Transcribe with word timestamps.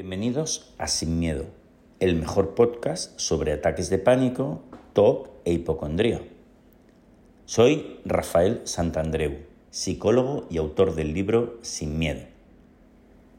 Bienvenidos 0.00 0.72
a 0.78 0.88
Sin 0.88 1.18
Miedo, 1.18 1.44
el 1.98 2.16
mejor 2.16 2.54
podcast 2.54 3.20
sobre 3.20 3.52
ataques 3.52 3.90
de 3.90 3.98
pánico, 3.98 4.62
TOC 4.94 5.28
e 5.44 5.52
hipocondría. 5.52 6.22
Soy 7.44 7.98
Rafael 8.06 8.62
Santandreu, 8.64 9.40
psicólogo 9.70 10.46
y 10.48 10.56
autor 10.56 10.94
del 10.94 11.12
libro 11.12 11.58
Sin 11.60 11.98
Miedo. 11.98 12.22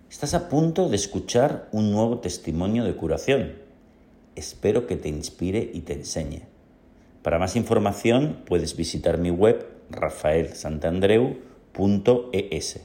Estás 0.07 0.35
a 0.35 0.49
punto 0.49 0.87
de 0.87 0.97
escuchar 0.97 1.67
un 1.71 1.91
nuevo 1.91 2.19
testimonio 2.19 2.83
de 2.83 2.95
curación. 2.95 3.53
Espero 4.35 4.85
que 4.85 4.97
te 4.97 5.09
inspire 5.09 5.67
y 5.73 5.79
te 5.79 5.93
enseñe. 5.93 6.43
Para 7.23 7.39
más 7.39 7.55
información 7.55 8.43
puedes 8.45 8.75
visitar 8.75 9.17
mi 9.17 9.31
web 9.31 9.65
rafaelsantandreu.es. 9.89 12.81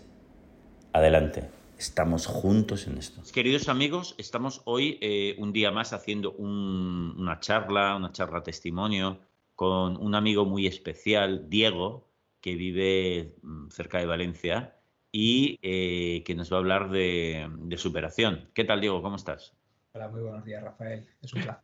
Adelante. 0.95 1.56
Estamos 1.79 2.27
juntos 2.27 2.87
en 2.87 2.97
esto. 2.97 3.23
Queridos 3.35 3.69
amigos, 3.69 4.15
estamos 4.17 4.63
hoy 4.65 4.99
eh, 5.03 5.37
un 5.39 5.53
día 5.53 5.71
más 5.71 5.93
haciendo 5.93 6.33
una 6.33 7.39
charla, 7.41 7.97
una 7.97 8.13
charla 8.13 8.43
testimonio 8.43 9.21
con 9.55 9.97
un 9.99 10.15
amigo 10.15 10.47
muy 10.47 10.67
especial, 10.67 11.51
Diego, 11.51 12.09
que 12.41 12.57
vive 12.57 13.37
mm, 13.43 13.69
cerca 13.69 13.99
de 13.99 14.07
Valencia 14.07 14.77
y 15.13 15.59
eh, 15.61 16.23
que 16.25 16.35
nos 16.35 16.51
va 16.51 16.57
a 16.57 16.61
hablar 16.61 16.91
de, 16.91 17.47
superación. 17.77 18.49
¿Qué 18.55 18.65
tal, 18.65 18.81
Diego? 18.81 19.03
¿Cómo 19.03 19.17
estás? 19.17 19.55
Hola, 19.93 20.09
muy 20.09 20.23
buenos 20.23 20.45
días, 20.45 20.63
Rafael. 20.63 21.07
Es 21.21 21.33
un 21.35 21.43
placer. 21.43 21.63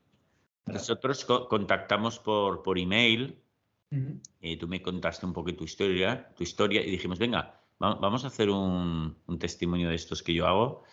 Nosotros 0.66 1.24
contactamos 1.24 2.18
por, 2.18 2.62
por 2.62 2.78
email, 2.78 3.42
y 3.90 4.20
eh, 4.40 4.56
tú 4.56 4.68
me 4.68 4.80
contaste 4.80 5.26
un 5.26 5.32
poco 5.32 5.54
tu 5.54 5.64
historia, 5.64 6.32
tu 6.36 6.42
historia 6.42 6.82
y 6.82 6.90
dijimos, 6.90 7.18
venga, 7.18 7.61
Vamos 7.82 8.22
a 8.22 8.28
hacer 8.28 8.48
un, 8.48 9.16
testimonio 9.40 9.88
de 9.88 9.96
estos 9.96 10.22
que 10.22 10.32
yo 10.32 10.46
hago. 10.46 10.84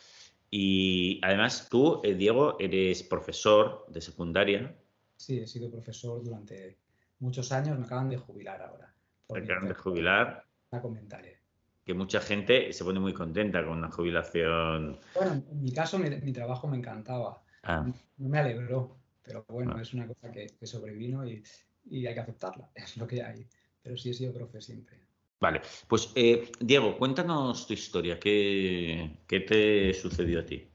Y 0.50 1.22
además 1.24 1.68
tú, 1.70 2.02
eh, 2.04 2.16
Diego, 2.16 2.58
eres 2.60 3.04
profesor 3.04 3.86
de 3.90 4.02
secundaria. 4.02 4.76
Sí, 5.16 5.38
he 5.38 5.46
sido 5.46 5.70
profesor 5.70 6.24
durante 6.24 6.80
muchos 7.20 7.52
años. 7.52 7.78
Me 7.78 7.86
acaban 7.86 8.10
de 8.10 8.18
jubilar 8.18 8.60
ahora. 8.64 8.92
Me 9.30 9.40
acaban 9.40 9.68
de 9.68 9.76
jubilar. 9.76 10.44
La 10.72 10.82
comentaré. 10.82 11.38
Que 11.86 11.94
mucha 11.94 12.22
gente 12.22 12.74
se 12.74 12.84
pone 12.84 13.00
muy 13.00 13.14
contenta 13.14 13.64
con 13.64 13.78
una 13.78 13.92
jubilación. 13.92 15.00
Bueno, 15.14 15.34
en 15.34 15.62
mi 15.62 15.72
caso 15.72 16.00
mi, 16.00 16.34
trabajo 16.34 16.68
me 16.68 16.78
encantaba. 16.78 17.44
Ah. 17.62 17.86
No 18.18 18.30
me 18.30 18.40
alegró, 18.40 18.98
pero 19.22 19.46
bueno, 19.48 19.76
ah. 19.78 19.82
es 19.82 19.94
una 19.94 20.08
cosa 20.08 20.32
que, 20.32 20.50
sobrevino 20.66 21.24
y, 21.24 21.44
y, 21.86 22.08
hay 22.08 22.16
que 22.16 22.20
aceptarla. 22.22 22.72
Es 22.76 22.98
lo 22.98 23.06
que 23.06 23.22
hay. 23.22 23.48
Pero 23.84 23.96
sí 23.96 24.10
he 24.10 24.14
sido 24.14 24.34
profe 24.34 24.60
siempre. 24.60 25.09
Vale, 25.42 25.62
pues 25.88 26.12
eh, 26.16 26.52
Diego, 26.60 26.98
cuéntanos 26.98 27.66
tu 27.66 27.74
historia. 27.74 28.20
¿Qué, 28.20 29.16
te 29.28 29.94
sucedió 29.94 30.42
a 30.42 30.46
ti? 30.46 30.70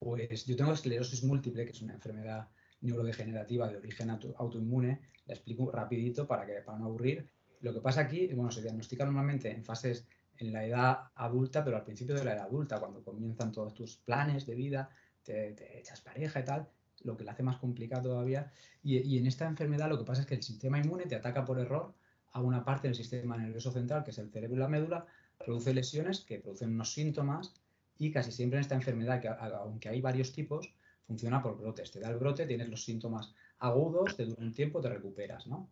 Pues 0.00 0.44
yo 0.46 0.56
tengo 0.56 0.72
esclerosis 0.72 1.22
múltiple, 1.22 1.64
que 1.64 1.70
es 1.70 1.82
una 1.82 1.94
enfermedad 1.94 2.48
neurodegenerativa 2.80 3.68
de 3.68 3.76
origen 3.76 4.10
autoinmune. 4.10 5.00
La 5.26 5.34
explico 5.34 5.70
rapidito 5.70 6.26
para, 6.26 6.46
que, 6.46 6.54
para 6.62 6.78
no 6.78 6.86
aburrir. 6.86 7.30
Lo 7.60 7.72
que 7.72 7.80
pasa 7.80 8.00
aquí, 8.00 8.26
bueno, 8.34 8.50
se 8.50 8.62
diagnostica 8.62 9.04
normalmente 9.04 9.50
en 9.50 9.64
fases 9.64 10.08
en 10.38 10.52
la 10.52 10.64
edad 10.64 10.98
adulta, 11.14 11.62
pero 11.62 11.76
al 11.76 11.84
principio 11.84 12.14
de 12.16 12.24
la 12.24 12.32
edad 12.32 12.46
adulta, 12.46 12.80
cuando 12.80 13.04
comienzan 13.04 13.52
todos 13.52 13.74
tus 13.74 13.98
planes 13.98 14.46
de 14.46 14.54
vida, 14.56 14.90
te, 15.22 15.78
echas 15.78 16.00
pareja 16.00 16.40
y 16.40 16.44
tal, 16.44 16.68
lo 17.04 17.16
que 17.16 17.22
le 17.22 17.30
hace 17.30 17.44
más 17.44 17.58
complicado 17.58 18.08
todavía. 18.08 18.50
Y, 18.82 18.98
y 18.98 19.18
en 19.18 19.26
esta 19.26 19.46
enfermedad 19.46 19.88
lo 19.88 19.98
que 19.98 20.04
pasa 20.04 20.22
es 20.22 20.26
que 20.26 20.34
el 20.34 20.42
sistema 20.42 20.78
inmune 20.78 21.06
te 21.06 21.14
ataca 21.14 21.44
por 21.44 21.60
error 21.60 21.94
a 22.32 22.40
una 22.40 22.64
parte 22.64 22.88
del 22.88 22.94
sistema 22.94 23.36
nervioso 23.36 23.70
central, 23.70 24.04
que 24.04 24.10
es 24.10 24.18
el 24.18 24.30
cerebro 24.30 24.56
y 24.56 24.60
la 24.60 24.68
médula, 24.68 25.06
produce 25.38 25.74
lesiones 25.74 26.20
que 26.20 26.38
producen 26.38 26.74
unos 26.74 26.92
síntomas 26.92 27.54
y 27.98 28.10
casi 28.10 28.32
siempre 28.32 28.58
en 28.58 28.62
esta 28.62 28.74
enfermedad, 28.74 29.20
que 29.20 29.28
aunque 29.28 29.88
hay 29.88 30.00
varios 30.00 30.32
tipos, 30.32 30.72
funciona 31.06 31.42
por 31.42 31.58
brotes. 31.58 31.90
Te 31.90 32.00
da 32.00 32.10
el 32.10 32.18
brote, 32.18 32.46
tienes 32.46 32.68
los 32.68 32.84
síntomas 32.84 33.34
agudos, 33.58 34.16
te 34.16 34.24
dura 34.24 34.42
un 34.42 34.52
tiempo, 34.52 34.80
te 34.80 34.88
recuperas, 34.88 35.46
¿no? 35.46 35.68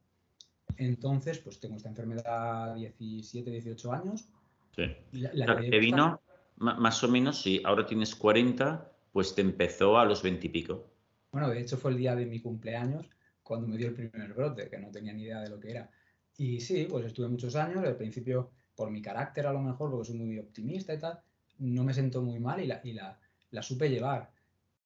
Entonces, 0.77 1.39
pues 1.39 1.59
tengo 1.59 1.77
esta 1.77 1.89
enfermedad 1.89 2.74
17, 2.74 3.51
18 3.51 3.92
años. 3.92 4.29
Sí. 4.74 4.85
La, 5.13 5.57
te 5.58 5.79
vino, 5.79 6.20
más 6.57 7.02
o 7.02 7.08
menos, 7.08 7.42
si 7.42 7.63
ahora 7.64 7.86
tienes 7.86 8.14
40, 8.14 8.92
pues 9.13 9.35
te 9.35 9.41
empezó 9.41 9.98
a 9.98 10.05
los 10.05 10.23
20 10.23 10.47
y 10.47 10.51
pico. 10.51 10.91
Bueno, 11.33 11.48
de 11.48 11.61
hecho 11.61 11.77
fue 11.77 11.92
el 11.92 11.98
día 11.98 12.14
de 12.14 12.27
mi 12.27 12.41
cumpleaños 12.41 13.08
cuando 13.42 13.67
me 13.67 13.77
dio 13.77 13.89
el 13.89 13.95
primer 13.95 14.35
brote, 14.35 14.68
que 14.68 14.79
no 14.79 14.91
tenía 14.91 15.13
ni 15.13 15.23
idea 15.23 15.41
de 15.41 15.51
lo 15.51 15.58
que 15.58 15.70
era. 15.70 15.91
Y 16.38 16.60
sí, 16.60 16.86
pues 16.88 17.04
estuve 17.04 17.28
muchos 17.28 17.56
años, 17.56 17.84
al 17.84 17.96
principio 17.96 18.50
por 18.76 18.90
mi 18.92 19.02
carácter 19.02 19.46
a 19.48 19.52
lo 19.52 19.60
mejor, 19.60 19.90
porque 19.90 20.06
soy 20.06 20.18
muy 20.18 20.38
optimista 20.38 20.94
y 20.94 20.98
tal, 20.98 21.20
no 21.58 21.82
me 21.82 21.92
sentó 21.92 22.22
muy 22.22 22.38
mal 22.38 22.60
y 22.60 22.66
la, 22.68 22.80
y 22.84 22.92
la, 22.92 23.18
la 23.50 23.62
supe 23.62 23.90
llevar. 23.90 24.30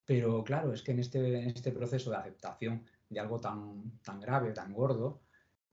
Pero 0.06 0.42
claro, 0.42 0.72
es 0.72 0.82
que 0.82 0.92
en 0.92 1.00
este, 1.00 1.42
en 1.42 1.50
este 1.50 1.70
proceso 1.70 2.10
de 2.10 2.16
aceptación 2.16 2.82
de 3.10 3.20
algo 3.20 3.38
tan, 3.38 3.98
tan 4.02 4.18
grave, 4.18 4.52
tan 4.52 4.72
gordo, 4.72 5.20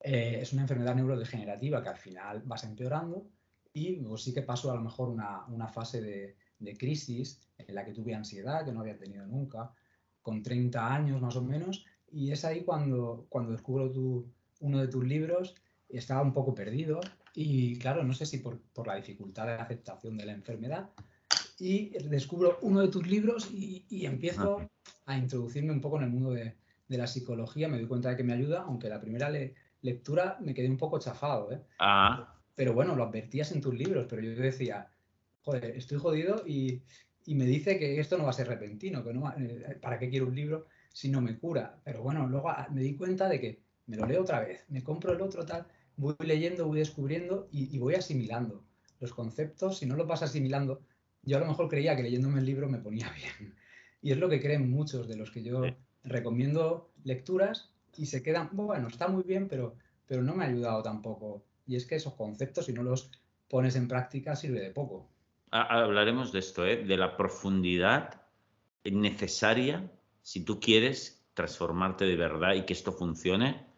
eh, 0.01 0.39
es 0.41 0.51
una 0.51 0.63
enfermedad 0.63 0.95
neurodegenerativa 0.95 1.81
que 1.81 1.89
al 1.89 1.97
final 1.97 2.43
vas 2.45 2.65
empeorando 2.65 3.25
y 3.73 3.95
pues, 3.97 4.23
sí 4.23 4.33
que 4.33 4.41
pasó 4.41 4.71
a 4.71 4.75
lo 4.75 4.81
mejor 4.81 5.07
una, 5.07 5.45
una 5.47 5.69
fase 5.69 6.01
de, 6.01 6.35
de, 6.59 6.77
crisis 6.77 7.39
en 7.57 7.73
la 7.73 7.85
que 7.85 7.93
tuve 7.93 8.13
ansiedad 8.13 8.65
que 8.65 8.73
no 8.73 8.81
había 8.81 8.97
tenido 8.97 9.25
nunca, 9.25 9.71
con 10.21 10.43
30 10.43 10.93
años 10.93 11.21
más 11.21 11.37
o 11.37 11.41
menos, 11.41 11.85
y 12.11 12.31
es 12.31 12.43
ahí 12.43 12.65
cuando, 12.65 13.27
cuando 13.29 13.51
descubro 13.51 13.89
tu, 13.91 14.29
uno 14.59 14.79
de 14.79 14.87
tus 14.87 15.05
libros 15.05 15.55
estaba 15.89 16.21
un 16.21 16.33
poco 16.33 16.53
perdido 16.53 16.99
y 17.33 17.77
claro, 17.77 18.03
no 18.03 18.13
sé 18.13 18.25
si 18.25 18.39
por, 18.39 18.59
la 18.85 18.95
dificultad 18.95 19.47
de 19.47 19.53
aceptación 19.53 20.17
de 20.17 20.25
la 20.25 20.33
enfermedad 20.33 20.89
y 21.59 21.89
descubro 22.07 22.59
uno 22.61 22.81
de 22.81 22.87
tus 22.87 23.07
libros 23.07 23.49
y, 23.51 24.05
empiezo 24.05 24.69
a 25.05 25.17
introducirme 25.17 25.71
un 25.71 25.81
poco 25.81 25.97
en 25.97 26.03
el 26.03 26.09
mundo 26.09 26.31
de, 26.31 26.55
la 26.87 27.05
psicología, 27.05 27.67
me 27.67 27.77
doy 27.77 27.85
cuenta 27.85 28.09
de 28.09 28.17
que 28.17 28.23
me 28.23 28.33
ayuda, 28.33 28.63
aunque 28.63 28.89
la 28.89 28.99
primera 28.99 29.29
lectura 29.81 30.37
me 30.41 30.55
quedé 30.55 30.67
un 30.69 30.77
poco 30.77 30.97
chafado, 30.97 31.51
¿eh? 31.51 31.61
Ah. 31.77 32.35
Pero 32.55 32.73
bueno, 32.73 32.95
lo 32.95 33.03
advertías 33.03 33.51
en 33.51 33.61
tus 33.61 33.75
libros, 33.75 34.07
pero 34.09 34.23
yo 34.23 34.31
decía, 34.41 34.89
joder, 35.43 35.65
estoy 35.77 35.99
jodido 35.99 36.43
y, 36.47 36.81
me 37.27 37.45
dice 37.45 37.77
que 37.77 37.99
esto 37.99 38.17
no 38.17 38.23
va 38.23 38.31
a 38.31 38.33
ser 38.33 38.47
repentino, 38.47 39.03
que 39.03 39.13
no, 39.13 39.31
eh, 39.37 39.77
¿para 39.79 39.99
qué 39.99 40.09
quiero 40.09 40.25
un 40.25 40.35
libro 40.35 40.65
si 40.91 41.09
no 41.09 41.21
me 41.21 41.37
cura? 41.37 41.79
Pero 41.83 42.01
bueno, 42.01 42.25
luego 42.27 42.49
me 42.71 42.81
di 42.81 42.95
cuenta 42.95 43.29
de 43.29 43.39
que 43.39 43.61
me 43.85 43.97
lo 43.97 44.07
leo 44.07 44.23
otra 44.23 44.39
vez, 44.39 44.65
me 44.69 44.83
compro 44.83 45.13
el 45.13 45.21
otro 45.21 45.45
tal, 45.45 45.67
voy 45.99 46.15
leyendo, 46.19 46.65
voy 46.65 46.79
descubriendo 46.79 47.49
y, 47.51 47.77
voy 47.77 47.95
asimilando 47.95 48.63
los 49.01 49.13
conceptos. 49.13 49.79
Si 49.79 49.85
no 49.85 49.95
lo 49.95 50.05
vas 50.05 50.23
asimilando, 50.23 50.81
yo 51.23 51.37
a 51.37 51.41
lo 51.41 51.47
mejor 51.47 51.67
creía 51.67 51.95
que 51.95 52.03
leyéndome 52.03 52.39
el 52.39 52.45
libro 52.45 52.69
me 52.69 52.79
ponía 52.79 53.11
bien. 53.15 53.53
Y 54.01 54.11
es 54.11 54.17
lo 54.17 54.29
que 54.29 54.41
creen 54.41 54.71
muchos 54.71 55.07
de 55.09 55.17
los 55.17 55.29
que 55.29 55.43
yo 55.43 55.61
recomiendo 56.03 56.89
lecturas 57.03 57.73
y 57.97 58.05
se 58.05 58.23
quedan, 58.23 58.49
bueno, 58.53 58.87
está 58.87 59.09
muy 59.09 59.23
bien, 59.23 59.49
pero, 59.49 59.75
pero 60.07 60.23
no 60.23 60.35
me 60.35 60.45
ha 60.45 60.47
ayudado 60.47 60.81
tampoco. 60.81 61.43
Y 61.67 61.75
es 61.75 61.85
que 61.85 61.95
esos 61.95 62.13
conceptos, 62.13 62.67
si 62.67 62.73
no 62.73 62.81
los 62.81 63.11
pones 63.49 63.75
en 63.75 63.89
práctica, 63.89 64.37
sirve 64.37 64.61
de 64.61 64.71
poco. 64.71 65.09
Hablaremos 65.51 66.31
de 66.31 66.39
esto, 66.39 66.65
¿eh? 66.65 66.85
de 66.85 66.95
la 66.95 67.17
profundidad 67.17 68.21
necesaria 68.85 69.91
si 70.21 70.45
tú 70.45 70.61
quieres 70.61 71.25
transformarte 71.33 72.05
de 72.05 72.15
verdad 72.15 72.53
y 72.53 72.65
que 72.65 72.73
esto 72.73 72.93
funcione 72.93 73.68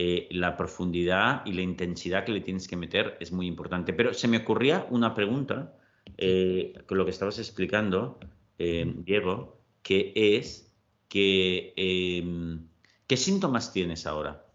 eh, 0.00 0.28
la 0.30 0.56
profundidad 0.56 1.44
y 1.44 1.54
la 1.54 1.62
intensidad 1.62 2.24
que 2.24 2.30
le 2.30 2.40
tienes 2.40 2.68
que 2.68 2.76
meter 2.76 3.16
es 3.18 3.32
muy 3.32 3.48
importante. 3.48 3.92
Pero 3.92 4.14
se 4.14 4.28
me 4.28 4.36
ocurría 4.36 4.86
una 4.90 5.12
pregunta 5.12 5.74
eh, 6.16 6.72
con 6.86 6.98
lo 6.98 7.04
que 7.04 7.10
estabas 7.10 7.40
explicando, 7.40 8.20
eh, 8.60 8.94
Diego, 8.98 9.60
que 9.82 10.12
es 10.14 10.72
que, 11.08 11.74
em, 11.76 12.68
¿qué 13.08 13.16
síntomas 13.16 13.72
tienes 13.72 14.06
ahora? 14.06 14.46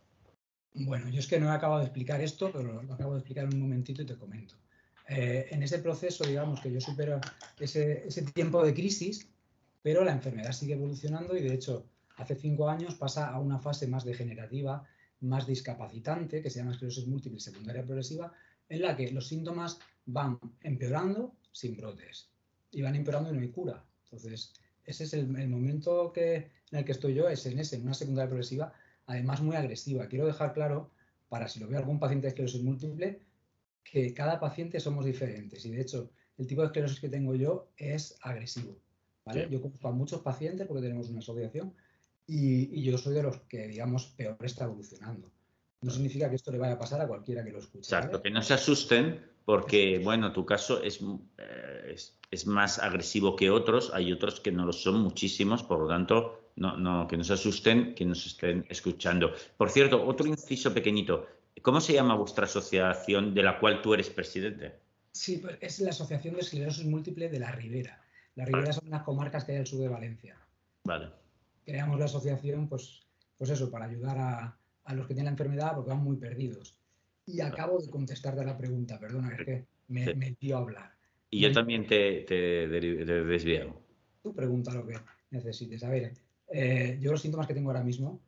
Bueno, 0.75 1.09
yo 1.09 1.19
es 1.19 1.27
que 1.27 1.41
no 1.41 1.47
he 1.47 1.51
acabado 1.51 1.81
de 1.81 1.87
explicar 1.87 2.21
esto, 2.21 2.49
pero 2.49 2.81
lo 2.81 2.93
acabo 2.93 3.11
de 3.11 3.19
explicar 3.19 3.43
en 3.43 3.55
un 3.55 3.59
momentito 3.63 4.01
y 4.01 4.05
te 4.05 4.15
comento. 4.15 4.55
en 5.09 5.61
ese 5.61 5.79
proceso, 5.79 6.23
digamos, 6.23 6.61
que 6.61 6.71
yo 6.71 6.79
supero 6.79 7.19
ese, 7.59 8.07
ese 8.07 8.21
tiempo 8.21 8.63
de 8.63 8.73
crisis, 8.73 9.27
pero 9.81 10.05
la 10.05 10.13
enfermedad 10.13 10.53
sigue 10.53 10.75
evolucionando 10.75 11.35
y 11.35 11.41
de 11.41 11.53
hecho 11.53 11.85
hace 12.16 12.35
cinco 12.35 12.69
años 12.69 12.96
pasa 12.96 13.28
a 13.29 13.39
una 13.41 13.59
fase 13.59 13.87
más 13.87 14.05
degenerativa 14.05 14.87
más 15.23 15.47
discapacitante, 15.47 16.41
que 16.41 16.49
se 16.49 16.59
llama 16.59 16.72
esclerosis 16.72 17.08
múltiple 17.08 17.40
secundaria 17.40 17.84
progresiva, 17.84 18.34
en 18.70 18.81
la 18.81 18.96
que 18.96 19.11
los 19.11 19.28
síntomas 19.28 19.79
van 20.05 20.40
empeorando 20.61 21.35
sin 21.52 21.75
brotes 21.78 22.29
y 22.72 22.81
van 22.81 22.96
empeorando 22.96 23.31
y 23.31 23.34
no 23.34 23.41
hay 23.41 23.49
cura. 23.49 23.84
Entonces, 24.05 24.53
ese 24.85 25.03
es 25.05 25.14
el, 25.14 25.28
momento 25.28 26.11
que, 26.11 26.35
en 26.72 26.79
el 26.79 26.85
que 26.85 26.91
estoy 26.91 27.14
yo, 27.14 27.29
es 27.29 27.46
en 27.46 27.59
ese, 27.59 27.78
en 27.78 27.84
una 27.84 27.93
secundaria 27.93 28.29
progresiva, 28.29 28.73
además 29.05 29.41
muy 29.41 29.55
agresiva. 29.55 30.08
Quiero 30.08 30.25
dejar 30.25 30.53
claro, 30.53 30.91
para 31.29 31.47
si 31.47 31.59
lo 31.59 31.67
veo 31.67 31.79
algún 31.79 31.99
paciente 31.99 32.25
de 32.25 32.29
esclerosis 32.29 32.61
múltiple, 32.61 33.22
que 33.84 34.14
cada 34.14 34.40
paciente 34.40 34.79
somos 34.79 35.05
diferentes 35.05 35.66
y 35.66 35.72
de 35.72 35.81
hecho 35.81 36.09
el 36.37 36.47
tipo 36.47 36.61
de 36.61 36.67
esclerosis 36.67 36.99
que 36.99 37.09
tengo 37.09 37.35
yo 37.35 37.70
es 37.78 38.17
agresivo. 38.22 38.78
¿vale? 39.25 39.47
Yo 39.49 39.61
conozco 39.61 39.87
a 39.87 39.91
muchos 39.91 40.22
pacientes 40.22 40.67
porque 40.67 40.84
tenemos 40.84 41.09
una 41.09 41.20
asociación 41.20 41.73
y, 42.28 42.81
yo 42.81 42.97
soy 42.97 43.16
de 43.16 43.23
los 43.23 43.37
que, 43.41 43.67
digamos, 43.67 44.05
peor 44.05 44.37
está 44.41 44.66
evolucionando. 44.66 45.31
no 45.81 45.91
significa 45.91 46.29
que 46.29 46.35
esto 46.35 46.52
le 46.52 46.58
vaya 46.58 46.73
a 46.73 46.79
pasar 46.79 47.02
a 47.02 47.08
cualquiera 47.08 47.43
que 47.43 47.52
lo 47.52 47.59
escuche. 47.59 47.96
Exacto, 47.96 48.22
que 48.22 48.31
no 48.31 48.41
se 48.41 48.53
asusten 48.53 49.20
porque, 49.46 49.99
bueno, 49.99 50.31
tu 50.31 50.46
caso 50.46 50.81
es, 50.81 51.02
eh, 51.37 51.96
es, 52.31 52.47
más 52.47 52.79
agresivo 52.79 53.35
que 53.35 53.49
otros, 53.49 53.91
hay 53.93 54.11
otros 54.11 54.40
que 54.40 54.52
no 54.52 54.66
lo 54.66 54.72
son 54.72 55.02
muchísimos, 55.02 55.64
por 55.64 55.79
lo 55.79 55.87
tanto, 55.87 56.52
no, 56.55 56.78
no, 56.78 57.08
que 57.08 57.17
no 57.17 57.23
se 57.23 57.34
asusten, 57.34 57.93
que 57.93 58.05
nos 58.05 58.25
estén 58.25 58.66
escuchando. 58.70 59.34
Por 59.58 59.70
cierto, 59.70 60.05
otro 60.05 60.28
inciso 60.28 60.73
pequeñito, 60.73 61.28
¿cómo 61.61 61.81
se 61.81 61.93
llama 61.93 62.16
vuestra 62.16 62.46
asociación 62.46 63.34
de 63.34 63.43
la 63.43 63.59
cual 63.59 63.81
tú 63.81 63.93
eres 63.93 64.09
presidente? 64.09 64.79
Sí, 65.11 65.37
pues 65.37 65.58
es 65.61 65.79
la 65.81 65.91
Asociación 65.91 66.34
de 66.35 66.41
Esclerosis 66.41 66.85
Múltiple 66.85 67.29
de 67.29 67.40
la 67.40 67.52
Ribera. 67.52 68.02
La 68.35 68.46
Ribera 68.46 68.73
son 68.73 68.87
unas 68.87 69.03
comarcas 69.03 69.43
que 69.43 69.52
hay 69.52 69.59
al 69.59 69.67
sur 69.67 69.79
de 69.79 69.87
Valencia. 69.87 70.37
Vale. 70.85 71.22
Creamos 71.65 71.99
la 71.99 72.05
asociación, 72.05 72.67
pues, 72.67 73.05
pues 73.37 73.49
eso, 73.49 73.69
para 73.71 73.85
ayudar 73.85 74.17
a, 74.17 74.57
a 74.85 74.93
los 74.93 75.07
que 75.07 75.13
tienen 75.13 75.25
la 75.25 75.31
enfermedad 75.31 75.75
porque 75.75 75.91
van 75.91 76.03
muy 76.03 76.17
perdidos. 76.17 76.77
Y 77.25 77.39
acabo 77.41 77.79
de 77.79 77.89
contestarte 77.89 78.41
a 78.41 78.45
la 78.45 78.57
pregunta, 78.57 78.99
perdona, 78.99 79.35
es 79.35 79.45
que 79.45 79.65
me, 79.87 80.13
me 80.15 80.35
dio 80.39 80.57
a 80.57 80.59
hablar. 80.59 80.91
Y 81.29 81.39
yo 81.39 81.51
también 81.51 81.87
te, 81.87 82.21
te, 82.21 82.67
desvío. 82.67 83.81
Tú 84.21 84.35
pregunta 84.35 84.73
lo 84.73 84.85
que 84.85 84.95
necesites. 85.31 85.83
A 85.83 85.89
ver, 85.89 86.13
eh, 86.49 86.97
yo 87.01 87.11
los 87.11 87.21
síntomas 87.21 87.47
que 87.47 87.53
tengo 87.53 87.71
ahora 87.71 87.83
mismo 87.83 88.21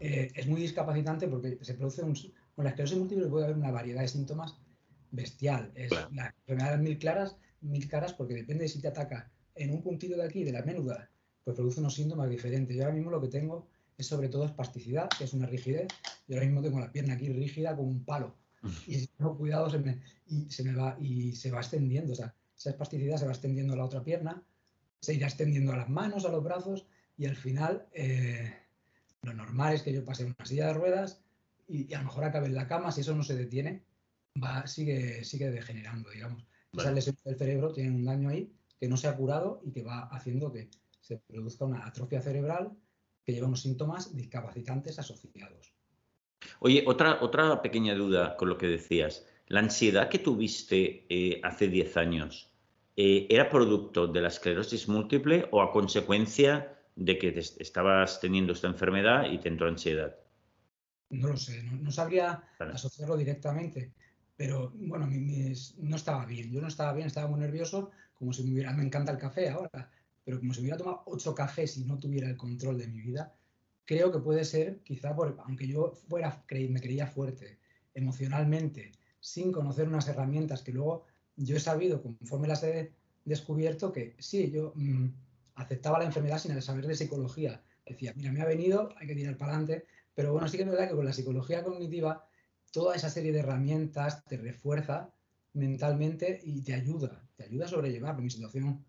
eh, 0.00 0.30
es 0.34 0.46
muy 0.46 0.60
discapacitante 0.60 1.28
porque 1.28 1.58
se 1.60 1.74
produce 1.74 2.02
un... 2.02 2.14
Con 2.54 2.64
la 2.64 2.70
esclerosis 2.70 2.98
múltiple 2.98 3.28
puede 3.28 3.44
haber 3.44 3.56
una 3.56 3.70
variedad 3.70 4.00
de 4.00 4.08
síntomas 4.08 4.58
bestial. 5.12 5.70
Es 5.76 5.92
la 6.12 6.34
enfermedad 6.40 6.78
mil 6.78 6.98
claras, 6.98 7.36
mil 7.60 7.86
caras 7.86 8.12
porque 8.14 8.34
depende 8.34 8.64
de 8.64 8.68
si 8.68 8.80
te 8.80 8.88
ataca 8.88 9.30
en 9.54 9.70
un 9.70 9.82
puntito 9.82 10.16
de 10.16 10.24
aquí, 10.24 10.42
de 10.42 10.52
la 10.52 10.62
menuda, 10.62 11.08
pues 11.48 11.56
produce 11.56 11.80
unos 11.80 11.94
síntomas 11.94 12.28
diferentes. 12.28 12.76
Yo 12.76 12.82
ahora 12.82 12.94
mismo 12.94 13.10
lo 13.10 13.22
que 13.22 13.28
tengo 13.28 13.66
es 13.96 14.06
sobre 14.06 14.28
todo 14.28 14.44
espasticidad, 14.44 15.08
que 15.08 15.24
es 15.24 15.32
una 15.32 15.46
rigidez. 15.46 15.88
Yo 16.26 16.36
ahora 16.36 16.44
mismo 16.44 16.60
tengo 16.60 16.78
la 16.78 16.92
pierna 16.92 17.14
aquí 17.14 17.30
rígida 17.30 17.74
como 17.74 17.88
un 17.88 18.04
palo. 18.04 18.34
Y 18.86 18.96
si 18.96 19.06
tengo 19.06 19.34
cuidado 19.34 19.70
se 19.70 19.78
me, 19.78 19.98
y 20.26 20.50
se 20.50 20.62
me 20.62 20.74
va 20.74 20.98
y 21.00 21.32
se 21.32 21.50
va 21.50 21.60
extendiendo. 21.60 22.12
O 22.12 22.16
sea, 22.16 22.34
esa 22.54 22.68
espasticidad 22.68 23.16
se 23.16 23.24
va 23.24 23.32
extendiendo 23.32 23.72
a 23.72 23.76
la 23.78 23.86
otra 23.86 24.04
pierna, 24.04 24.42
se 25.00 25.14
irá 25.14 25.26
extendiendo 25.26 25.72
a 25.72 25.78
las 25.78 25.88
manos, 25.88 26.26
a 26.26 26.28
los 26.28 26.44
brazos, 26.44 26.84
y 27.16 27.24
al 27.24 27.36
final 27.36 27.86
eh, 27.94 28.52
lo 29.22 29.32
normal 29.32 29.72
es 29.72 29.82
que 29.82 29.94
yo 29.94 30.04
pase 30.04 30.26
una 30.26 30.44
silla 30.44 30.66
de 30.66 30.74
ruedas 30.74 31.22
y, 31.66 31.94
a 31.94 32.00
lo 32.00 32.04
mejor 32.04 32.24
acabe 32.24 32.48
en 32.48 32.56
la 32.56 32.68
cama, 32.68 32.92
si 32.92 33.00
eso 33.00 33.14
no 33.14 33.22
se 33.22 33.36
detiene, 33.36 33.84
va, 34.44 34.66
sigue, 34.66 35.24
sigue 35.24 35.50
degenerando, 35.50 36.10
digamos. 36.10 36.44
Esas 36.74 36.92
lesiones 36.92 37.24
del 37.24 37.38
cerebro 37.38 37.72
tienen 37.72 37.94
un 37.94 38.04
daño 38.04 38.28
ahí 38.28 38.52
que 38.78 38.86
no 38.86 38.98
se 38.98 39.08
ha 39.08 39.16
curado 39.16 39.62
y 39.64 39.70
que 39.70 39.82
va 39.82 40.08
haciendo 40.08 40.52
que 40.52 40.68
se 41.08 41.16
produzca 41.16 41.64
una 41.64 41.86
atrofia 41.86 42.20
cerebral 42.20 42.70
que 43.24 43.32
lleva 43.32 43.46
unos 43.46 43.62
síntomas 43.62 44.14
discapacitantes 44.14 44.98
asociados. 44.98 45.72
Oye, 46.60 46.84
otra, 46.86 47.18
otra 47.22 47.62
pequeña 47.62 47.94
duda 47.94 48.36
con 48.36 48.50
lo 48.50 48.58
que 48.58 48.66
decías. 48.66 49.26
¿La 49.46 49.60
ansiedad 49.60 50.10
que 50.10 50.18
tuviste 50.18 51.06
eh, 51.08 51.40
hace 51.42 51.68
10 51.68 51.96
años 51.96 52.52
eh, 52.94 53.26
era 53.30 53.48
producto 53.48 54.06
de 54.06 54.20
la 54.20 54.28
esclerosis 54.28 54.86
múltiple 54.86 55.48
o 55.50 55.62
a 55.62 55.72
consecuencia 55.72 56.76
de 56.94 57.16
que 57.18 57.28
estabas 57.38 58.20
teniendo 58.20 58.52
esta 58.52 58.66
enfermedad 58.66 59.30
y 59.30 59.38
te 59.38 59.48
entró 59.48 59.66
ansiedad? 59.66 60.14
No 61.08 61.28
lo 61.28 61.36
sé, 61.38 61.62
no, 61.62 61.90
sabría 61.90 62.44
asociarlo 62.58 63.16
directamente, 63.16 63.94
pero 64.36 64.72
bueno, 64.74 65.08
no 65.08 65.96
estaba 65.96 66.26
bien. 66.26 66.52
Yo 66.52 66.60
no 66.60 66.68
estaba 66.68 66.92
bien, 66.92 67.06
estaba 67.06 67.28
muy 67.28 67.40
nervioso, 67.40 67.92
como 68.12 68.34
si 68.34 68.44
me 68.44 68.52
hubiera, 68.52 68.74
me 68.74 68.84
encanta 68.84 69.12
el 69.12 69.18
café 69.18 69.48
ahora, 69.48 69.90
pero 70.28 70.40
como 70.40 70.52
si 70.52 70.60
hubiera 70.60 70.76
tomado 70.76 71.04
ocho 71.06 71.34
cafés 71.34 71.78
y 71.78 71.84
no 71.84 71.98
tuviera 71.98 72.28
el 72.28 72.36
control 72.36 72.76
de 72.76 72.86
mi 72.86 73.00
vida, 73.00 73.34
creo 73.86 74.12
que 74.12 74.18
puede 74.18 74.44
ser, 74.44 74.80
quizá, 74.84 75.16
por, 75.16 75.34
aunque 75.46 75.66
yo 75.66 75.94
fuera, 76.06 76.44
me 76.68 76.82
creía 76.82 77.06
fuerte 77.06 77.58
emocionalmente, 77.94 78.92
sin 79.20 79.50
conocer 79.52 79.88
unas 79.88 80.06
herramientas 80.06 80.60
que 80.60 80.72
luego 80.72 81.06
yo 81.36 81.56
he 81.56 81.60
sabido, 81.60 82.02
conforme 82.02 82.46
las 82.46 82.62
he 82.62 82.92
descubierto, 83.24 83.90
que 83.90 84.16
sí, 84.18 84.50
yo 84.50 84.74
mm, 84.74 85.06
aceptaba 85.54 85.98
la 85.98 86.04
enfermedad 86.04 86.38
sin 86.38 86.60
saber 86.60 86.86
de 86.86 86.94
psicología. 86.94 87.62
Decía, 87.86 88.12
mira, 88.14 88.30
me 88.30 88.42
ha 88.42 88.44
venido, 88.44 88.90
hay 88.98 89.06
que 89.06 89.14
tirar 89.14 89.38
para 89.38 89.52
adelante, 89.52 89.86
pero 90.14 90.34
bueno, 90.34 90.46
sí 90.48 90.58
que 90.58 90.64
es 90.64 90.68
verdad 90.68 90.90
que 90.90 90.94
con 90.94 91.06
la 91.06 91.14
psicología 91.14 91.64
cognitiva, 91.64 92.28
toda 92.70 92.94
esa 92.94 93.08
serie 93.08 93.32
de 93.32 93.38
herramientas 93.38 94.26
te 94.26 94.36
refuerza 94.36 95.10
mentalmente 95.54 96.38
y 96.44 96.60
te 96.60 96.74
ayuda, 96.74 97.26
te 97.34 97.44
ayuda 97.44 97.64
a 97.64 97.68
sobrellevar 97.68 98.20
mi 98.20 98.28
situación 98.28 98.84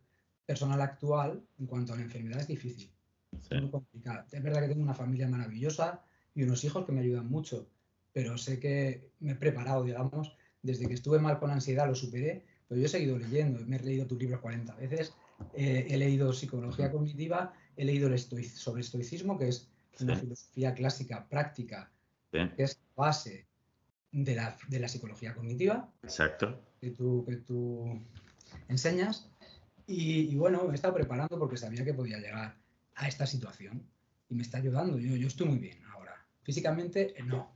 personal 0.49 0.81
actual 0.81 1.43
en 1.59 1.67
cuanto 1.67 1.93
a 1.93 1.95
la 1.95 2.01
enfermedad 2.01 2.41
es 2.41 2.47
difícil. 2.47 2.89
Es 3.31 3.61
muy 3.61 3.69
complicado. 3.69 4.25
Es 4.31 4.41
verdad 4.41 4.61
que 4.61 4.69
tengo 4.69 4.81
una 4.81 4.95
familia 4.95 5.27
maravillosa 5.27 6.01
y 6.33 6.41
unos 6.41 6.63
hijos 6.63 6.87
que 6.87 6.91
me 6.91 7.01
ayudan 7.01 7.29
mucho, 7.29 7.69
pero 8.13 8.35
sé 8.35 8.59
que 8.59 9.11
me 9.19 9.33
he 9.33 9.35
preparado, 9.35 9.83
digamos, 9.83 10.35
desde 10.63 10.87
que 10.87 10.95
estuve 10.95 11.19
mal 11.19 11.37
con 11.37 11.51
ansiedad 11.51 11.85
lo 11.85 11.93
superé, 11.93 12.47
pero 12.67 12.81
yo 12.81 12.87
he 12.87 12.89
seguido 12.89 13.19
leyendo, 13.19 13.63
me 13.67 13.75
he 13.75 13.83
leído 13.83 14.07
tus 14.07 14.17
libros 14.17 14.41
40 14.41 14.73
veces, 14.77 15.13
eh, 15.53 15.85
he 15.87 15.97
leído 15.97 16.33
psicología 16.33 16.91
cognitiva, 16.91 17.53
he 17.77 17.85
leído 17.85 18.07
el 18.07 18.17
sobre 18.17 18.81
estoicismo, 18.81 19.37
que 19.37 19.49
es 19.49 19.69
una 19.99 20.15
filosofía 20.15 20.73
clásica 20.73 21.29
práctica, 21.29 21.91
que 22.31 22.63
es 22.63 22.79
base 22.95 23.45
de 24.11 24.33
la, 24.33 24.57
de 24.67 24.79
la, 24.79 24.87
psicología 24.87 25.35
cognitiva. 25.35 25.93
Exacto. 26.01 26.59
Que 26.81 26.89
tú, 26.89 27.23
que 27.27 27.35
tú 27.35 28.01
enseñas. 28.67 29.29
Y, 29.91 30.35
bueno, 30.35 30.65
me 30.65 30.73
he 30.73 30.75
estado 30.75 30.93
preparando 30.93 31.39
porque 31.39 31.57
sabía 31.57 31.83
que 31.83 31.95
podía 31.95 32.19
llegar 32.19 32.55
a 32.93 33.07
esta 33.07 33.25
situación 33.25 33.81
y 34.29 34.35
me 34.35 34.43
está 34.43 34.59
ayudando. 34.59 34.99
Yo, 34.99 35.15
yo 35.15 35.27
estoy 35.27 35.47
muy 35.47 35.57
bien 35.57 35.83
ahora. 35.91 36.13
Físicamente 36.43 37.15
no, 37.25 37.51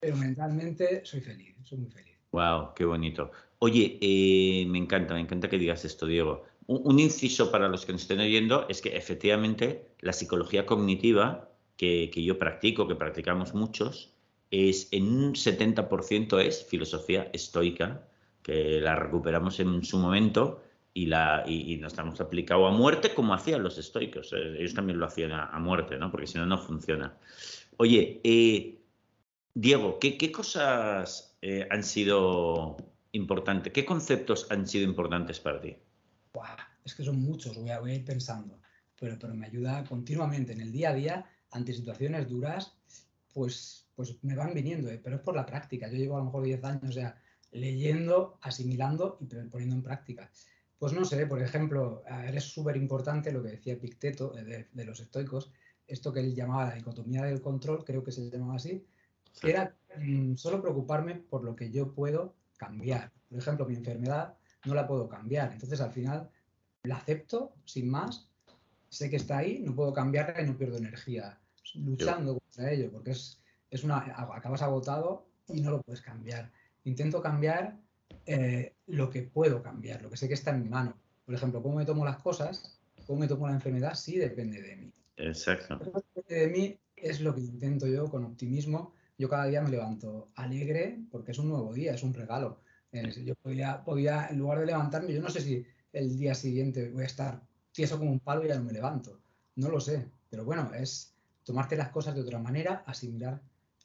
pero 0.00 0.16
mentalmente 0.16 1.04
soy 1.04 1.20
feliz, 1.20 1.54
soy 1.62 1.78
muy 1.78 1.90
feliz. 1.90 2.14
Wow, 2.32 2.72
qué 2.74 2.86
bonito. 2.86 3.30
Oye, 3.58 3.98
eh, 4.00 4.64
me 4.66 4.78
encanta, 4.78 5.12
me 5.12 5.20
encanta 5.20 5.50
que 5.50 5.58
digas 5.58 5.84
esto, 5.84 6.06
Diego. 6.06 6.44
Un, 6.66 6.98
inciso 6.98 7.50
para 7.50 7.68
los 7.68 7.84
que 7.84 7.92
nos 7.92 8.00
estén 8.00 8.20
oyendo 8.20 8.66
es 8.70 8.80
que 8.80 8.96
efectivamente 8.96 9.86
la 10.00 10.14
psicología 10.14 10.64
cognitiva 10.64 11.50
que, 11.76 12.10
que 12.10 12.24
yo 12.24 12.38
practico, 12.38 12.88
que 12.88 12.94
practicamos 12.94 13.52
muchos, 13.52 14.14
es 14.50 14.88
en 14.90 15.08
un 15.08 15.34
70% 15.34 16.40
es 16.40 16.64
filosofía 16.64 17.28
estoica, 17.34 18.08
que 18.42 18.80
la 18.80 18.96
recuperamos 18.96 19.60
en 19.60 19.84
su 19.84 19.98
momento 19.98 20.62
y, 20.96 21.06
la, 21.06 21.42
y, 21.44 21.76
nos 21.78 21.98
hemos 21.98 22.20
aplicado 22.20 22.66
a 22.68 22.70
muerte 22.70 23.12
como 23.12 23.34
hacían 23.34 23.64
los 23.64 23.78
estoicos. 23.78 24.32
Eh, 24.32 24.56
ellos 24.58 24.74
también 24.74 25.00
lo 25.00 25.06
hacían 25.06 25.32
a, 25.32 25.58
muerte, 25.58 25.98
¿no? 25.98 26.10
Porque 26.10 26.28
si 26.28 26.38
no, 26.38 26.46
no 26.46 26.56
funciona. 26.56 27.18
Oye, 27.78 28.20
eh, 28.22 28.78
Diego, 29.52 29.98
¿qué, 29.98 30.30
cosas 30.30 31.36
eh, 31.42 31.66
han 31.68 31.82
sido 31.82 32.76
importantes? 33.10 33.72
¿Qué 33.72 33.84
conceptos 33.84 34.46
han 34.50 34.68
sido 34.68 34.84
importantes 34.84 35.40
para 35.40 35.60
ti? 35.60 35.76
es 36.84 36.94
que 36.94 37.02
son 37.02 37.18
muchos, 37.20 37.56
voy 37.56 37.70
a, 37.70 37.94
ir 37.94 38.04
pensando, 38.04 38.60
pero, 39.00 39.18
pero 39.18 39.34
me 39.34 39.46
ayuda 39.46 39.84
continuamente 39.84 40.52
en 40.52 40.60
el 40.60 40.70
día 40.70 40.90
a 40.90 40.94
día 40.94 41.30
ante 41.50 41.72
situaciones 41.72 42.28
duras, 42.28 42.76
pues, 43.32 43.88
pues 43.94 44.22
me 44.22 44.36
van 44.36 44.52
viniendo, 44.52 44.90
pero 45.02 45.16
es 45.16 45.22
por 45.22 45.34
la 45.34 45.46
práctica. 45.46 45.88
Yo 45.88 45.96
llevo 45.96 46.16
a 46.16 46.18
lo 46.18 46.26
mejor 46.26 46.44
10 46.44 46.64
años 46.64 46.94
ya 46.94 47.16
leyendo, 47.52 48.38
asimilando 48.42 49.18
y 49.20 49.26
poniendo 49.48 49.76
en 49.76 49.82
práctica. 49.82 50.30
Pues 50.78 50.92
no 50.92 51.04
sé, 51.04 51.26
por 51.26 51.40
ejemplo, 51.40 52.02
es 52.32 52.44
súper 52.44 52.76
importante 52.76 53.32
lo 53.32 53.42
que 53.42 53.50
decía 53.50 53.78
Picteto 53.78 54.36
eh, 54.36 54.68
de, 54.70 54.84
los 54.84 55.00
estoicos, 55.00 55.52
esto 55.86 56.12
que 56.12 56.20
él 56.20 56.34
llamaba 56.34 56.66
la 56.66 56.74
dicotomía 56.74 57.22
del 57.22 57.40
control, 57.40 57.84
creo 57.84 58.02
que 58.02 58.12
se 58.12 58.28
llamaba 58.28 58.56
así, 58.56 58.84
que 59.40 59.50
era 59.50 59.74
mm, 59.98 60.34
solo 60.34 60.60
preocuparme 60.60 61.14
por 61.14 61.44
lo 61.44 61.54
que 61.54 61.70
yo 61.70 61.92
puedo 61.92 62.34
cambiar. 62.56 63.12
Por 63.28 63.38
ejemplo, 63.38 63.66
mi 63.66 63.74
enfermedad 63.74 64.36
no 64.64 64.74
la 64.74 64.86
puedo 64.86 65.08
cambiar, 65.08 65.52
entonces 65.52 65.80
al 65.80 65.92
final 65.92 66.30
la 66.82 66.96
acepto 66.96 67.54
sin 67.64 67.88
más, 67.88 68.28
sé 68.88 69.10
que 69.10 69.16
está 69.16 69.38
ahí, 69.38 69.60
no 69.60 69.74
puedo 69.74 69.92
cambiarla 69.92 70.42
y 70.42 70.46
no 70.46 70.56
pierdo 70.56 70.78
energía 70.78 71.38
luchando 71.74 72.38
contra 72.38 72.70
ello, 72.70 72.90
porque 72.90 73.12
es, 73.12 73.40
es 73.70 73.84
una, 73.84 73.98
acabas 73.98 74.62
agotado 74.62 75.26
y 75.48 75.60
no 75.60 75.70
lo 75.70 75.82
puedes 75.82 76.00
cambiar. 76.00 76.50
Intento 76.84 77.22
cambiar 77.22 77.78
eh, 78.26 78.74
lo 78.86 79.10
que 79.10 79.22
puedo 79.22 79.62
cambiar, 79.62 80.02
lo 80.02 80.10
que 80.10 80.16
sé 80.16 80.28
que 80.28 80.34
está 80.34 80.50
en 80.50 80.62
mi 80.62 80.68
mano. 80.68 80.96
Por 81.24 81.34
ejemplo, 81.34 81.62
cómo 81.62 81.76
me 81.76 81.84
tomo 81.84 82.04
las 82.04 82.18
cosas, 82.18 82.78
cómo 83.06 83.20
me 83.20 83.28
tomo 83.28 83.46
la 83.46 83.54
enfermedad, 83.54 83.94
sí 83.94 84.18
depende 84.18 84.60
de 84.62 84.76
mí. 84.76 84.92
Exacto. 85.16 85.78
Depende 86.14 86.34
de 86.34 86.46
mí 86.48 86.78
es 86.96 87.20
lo 87.20 87.34
que 87.34 87.40
intento 87.40 87.86
yo 87.86 88.08
con 88.10 88.24
optimismo. 88.24 88.94
Yo 89.18 89.28
cada 89.28 89.46
día 89.46 89.62
me 89.62 89.70
levanto 89.70 90.30
alegre 90.34 90.98
porque 91.10 91.32
es 91.32 91.38
un 91.38 91.48
nuevo 91.48 91.72
día, 91.72 91.94
es 91.94 92.02
un 92.02 92.14
regalo. 92.14 92.60
yo 92.92 93.34
podía, 93.36 93.84
podía, 93.84 94.28
en 94.28 94.38
lugar 94.38 94.60
de 94.60 94.66
levantarme, 94.66 95.12
yo 95.12 95.20
no 95.20 95.30
sé 95.30 95.40
si 95.40 95.64
el 95.92 96.16
día 96.16 96.34
siguiente 96.34 96.90
voy 96.90 97.04
a 97.04 97.06
estar 97.06 97.42
tieso 97.72 97.98
como 97.98 98.10
un 98.10 98.20
palo 98.20 98.44
y 98.44 98.48
ya 98.48 98.56
no 98.56 98.64
me 98.64 98.72
levanto. 98.72 99.20
No 99.56 99.68
lo 99.68 99.80
sé. 99.80 100.06
Pero 100.30 100.44
bueno, 100.44 100.72
es 100.74 101.14
tomarte 101.44 101.76
las 101.76 101.90
cosas 101.90 102.14
de 102.14 102.22
otra 102.22 102.38
manera, 102.38 102.82
asimilar 102.86 103.40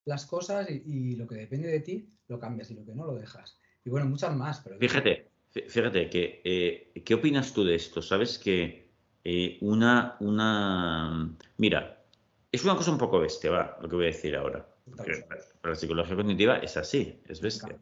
las 0.06 0.26
cosas 0.26 0.68
y 0.70 1.16
lo 1.16 1.28
que 1.28 1.36
depende 1.36 1.68
de 1.68 1.82
ti 1.82 2.10
lo 2.28 2.40
cambias 2.40 2.72
y 2.72 2.74
lo 2.74 2.86
que 2.86 2.96
no 2.96 3.06
lo 3.06 3.16
dejas. 3.16 3.60
Y 3.86 3.90
bueno, 3.90 4.08
muchas 4.08 4.36
más. 4.36 4.62
Pero... 4.62 4.78
Fíjate, 4.78 5.30
fíjate, 5.52 6.10
que, 6.10 6.42
eh, 6.44 7.02
¿qué 7.04 7.14
opinas 7.14 7.54
tú 7.54 7.64
de 7.64 7.76
esto? 7.76 8.02
Sabes 8.02 8.38
que 8.38 8.90
eh, 9.24 9.58
una, 9.62 10.18
una... 10.20 11.36
Mira, 11.58 12.04
es 12.52 12.64
una 12.64 12.76
cosa 12.76 12.92
un 12.92 12.98
poco 12.98 13.20
bestia, 13.20 13.52
va, 13.52 13.78
lo 13.82 13.90
que 13.90 13.96
voy 13.96 14.06
a 14.06 14.08
decir 14.08 14.36
ahora. 14.36 14.68
Pero 14.96 15.74
la 15.74 15.76
psicología 15.76 16.16
cognitiva 16.16 16.58
es 16.58 16.78
así, 16.78 17.22
es 17.28 17.42
bestia. 17.42 17.78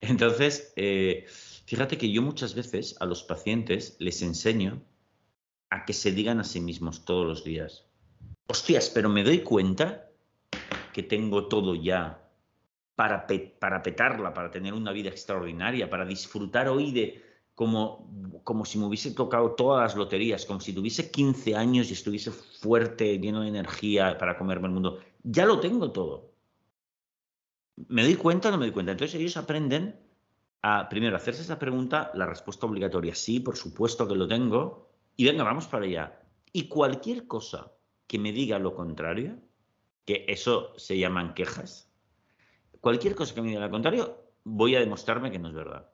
Entonces, 0.00 0.72
eh, 0.76 1.26
fíjate 1.66 1.96
que 1.96 2.10
yo 2.10 2.22
muchas 2.22 2.54
veces 2.54 2.96
a 3.00 3.06
los 3.06 3.22
pacientes 3.22 3.96
les 4.00 4.22
enseño 4.22 4.82
a 5.70 5.84
que 5.84 5.92
se 5.92 6.12
digan 6.12 6.40
a 6.40 6.44
sí 6.44 6.60
mismos 6.60 7.04
todos 7.04 7.26
los 7.26 7.44
días, 7.44 7.86
hostias, 8.48 8.90
pero 8.90 9.08
me 9.08 9.22
doy 9.22 9.40
cuenta 9.40 10.10
que 10.92 11.02
tengo 11.02 11.46
todo 11.46 11.74
ya 11.74 12.21
para, 13.02 13.82
petarla, 13.82 14.32
para 14.32 14.52
tener 14.52 14.74
una 14.74 14.92
vida 14.92 15.08
extraordinaria, 15.08 15.90
para 15.90 16.04
disfrutar 16.04 16.68
hoy 16.68 16.92
de 16.92 17.20
como, 17.56 18.08
como 18.44 18.64
si 18.64 18.78
me 18.78 18.86
hubiese 18.86 19.10
tocado 19.10 19.56
todas 19.56 19.82
las 19.82 19.96
loterías, 19.96 20.46
como 20.46 20.60
si 20.60 20.72
tuviese 20.72 21.10
15 21.10 21.56
años 21.56 21.90
y 21.90 21.94
estuviese 21.94 22.30
fuerte, 22.30 23.18
lleno 23.18 23.40
de 23.40 23.48
energía 23.48 24.16
para 24.18 24.38
comerme 24.38 24.68
el 24.68 24.74
mundo. 24.74 25.00
Ya 25.24 25.46
lo 25.46 25.58
tengo 25.58 25.90
todo. 25.90 26.30
¿Me 27.88 28.04
doy 28.04 28.14
cuenta 28.14 28.48
o 28.48 28.52
no 28.52 28.58
me 28.58 28.66
doy 28.66 28.72
cuenta? 28.72 28.92
Entonces 28.92 29.18
ellos 29.18 29.36
aprenden 29.36 29.98
a, 30.62 30.88
primero, 30.88 31.16
hacerse 31.16 31.42
esta 31.42 31.58
pregunta, 31.58 32.12
la 32.14 32.26
respuesta 32.26 32.66
obligatoria, 32.66 33.16
sí, 33.16 33.40
por 33.40 33.56
supuesto 33.56 34.06
que 34.06 34.14
lo 34.14 34.28
tengo, 34.28 34.90
y 35.16 35.24
venga, 35.24 35.42
vamos 35.42 35.66
para 35.66 35.86
allá. 35.86 36.20
Y 36.52 36.68
cualquier 36.68 37.26
cosa 37.26 37.72
que 38.06 38.20
me 38.20 38.30
diga 38.30 38.60
lo 38.60 38.76
contrario, 38.76 39.40
que 40.04 40.24
eso 40.28 40.72
se 40.78 40.98
llaman 40.98 41.34
quejas, 41.34 41.91
cualquier 42.82 43.14
cosa 43.14 43.34
que 43.34 43.40
me 43.40 43.48
diga 43.48 43.60
lo 43.60 43.70
contrario, 43.70 44.22
voy 44.44 44.76
a 44.76 44.80
demostrarme 44.80 45.30
que 45.30 45.38
no 45.38 45.48
es 45.48 45.54
verdad. 45.54 45.88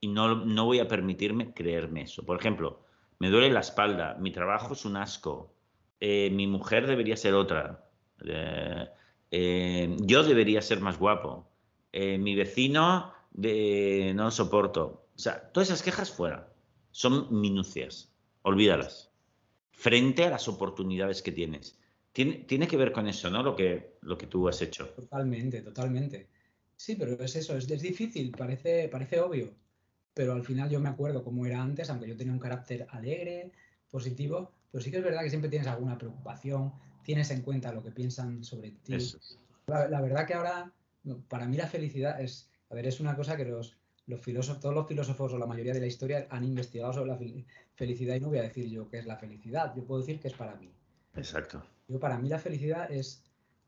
Y 0.00 0.08
no, 0.08 0.44
no 0.44 0.66
voy 0.66 0.80
a 0.80 0.88
permitirme 0.88 1.54
creerme 1.54 2.02
eso. 2.02 2.26
Por 2.26 2.38
ejemplo, 2.38 2.84
me 3.18 3.30
duele 3.30 3.50
la 3.50 3.60
espalda, 3.60 4.18
mi 4.20 4.32
trabajo 4.32 4.74
es 4.74 4.84
un 4.84 4.98
asco, 4.98 5.54
eh, 6.00 6.28
mi 6.30 6.46
mujer 6.46 6.86
debería 6.86 7.16
ser 7.16 7.32
otra, 7.32 7.88
eh, 8.26 8.86
eh, 9.30 9.96
yo 10.00 10.22
debería 10.24 10.60
ser 10.60 10.80
más 10.80 10.98
guapo, 10.98 11.48
mi 11.92 12.34
vecino 12.34 13.14
de, 13.30 14.12
no 14.16 14.30
soporto. 14.32 15.06
O 15.14 15.18
sea, 15.18 15.52
todas 15.52 15.68
esas 15.68 15.82
quejas 15.82 16.10
fuera. 16.10 16.52
Son 16.90 17.28
minucias. 17.40 18.12
Olvídalas. 18.42 19.12
Frente 19.70 20.24
a 20.24 20.30
las 20.30 20.48
oportunidades 20.48 21.22
que 21.22 21.30
tienes. 21.30 21.78
Tiene, 22.14 22.68
que 22.68 22.76
ver 22.76 22.92
con 22.92 23.08
eso, 23.08 23.28
¿no? 23.28 23.42
Lo 23.42 23.56
que, 23.56 23.96
lo 24.02 24.16
que 24.16 24.28
tú 24.28 24.48
has 24.48 24.62
hecho. 24.62 24.86
Totalmente, 24.90 25.62
totalmente. 25.62 26.28
Sí, 26.76 26.94
pero 26.94 27.20
es 27.20 27.34
eso, 27.34 27.56
es, 27.56 27.66
difícil, 27.66 28.30
parece, 28.30 28.88
parece 28.88 29.18
obvio, 29.18 29.52
pero 30.14 30.32
al 30.32 30.44
final 30.44 30.70
yo 30.70 30.78
me 30.78 30.88
acuerdo 30.88 31.24
cómo 31.24 31.44
era 31.44 31.60
antes, 31.60 31.90
aunque 31.90 32.06
yo 32.06 32.16
tenía 32.16 32.32
un 32.32 32.38
carácter 32.38 32.86
alegre, 32.90 33.50
positivo, 33.90 34.52
pero 34.70 34.82
sí 34.82 34.92
que 34.92 34.98
es 34.98 35.02
verdad 35.02 35.22
que 35.22 35.30
siempre 35.30 35.50
tienes 35.50 35.66
alguna 35.66 35.98
preocupación, 35.98 36.72
tienes 37.02 37.32
en 37.32 37.42
cuenta 37.42 37.72
lo 37.72 37.82
que 37.82 37.90
piensan 37.90 38.44
sobre 38.44 38.70
ti. 38.70 38.96
La, 39.66 40.00
verdad 40.00 40.24
que 40.24 40.34
ahora, 40.34 40.72
para 41.28 41.48
mí 41.48 41.56
la 41.56 41.66
felicidad 41.66 42.20
es, 42.20 42.48
a 42.70 42.76
ver, 42.76 42.86
es 42.86 43.00
una 43.00 43.16
cosa 43.16 43.36
que 43.36 43.44
los, 43.44 43.76
los 44.06 44.20
filósofos, 44.20 44.60
todos 44.60 44.74
los 44.76 44.86
filósofos 44.86 45.32
o 45.32 45.38
la 45.38 45.46
mayoría 45.46 45.74
de 45.74 45.80
la 45.80 45.86
historia 45.86 46.28
han 46.30 46.44
investigado 46.44 46.92
sobre 46.92 47.10
la 47.10 47.18
felicidad 47.74 48.14
y 48.14 48.20
no 48.20 48.28
voy 48.28 48.38
a 48.38 48.42
decir 48.42 48.70
yo 48.70 48.88
qué 48.88 48.98
es 48.98 49.06
la 49.06 49.16
felicidad, 49.16 49.74
yo 49.74 49.82
puedo 49.84 50.00
decir 50.00 50.20
que 50.20 50.28
es 50.28 50.34
para 50.34 50.54
mí. 50.54 50.70
Exacto. 51.16 51.73
Yo 51.88 51.98
para 52.00 52.18
mí 52.18 52.28
la 52.28 52.38
felicidad 52.38 52.90
es 52.90 53.22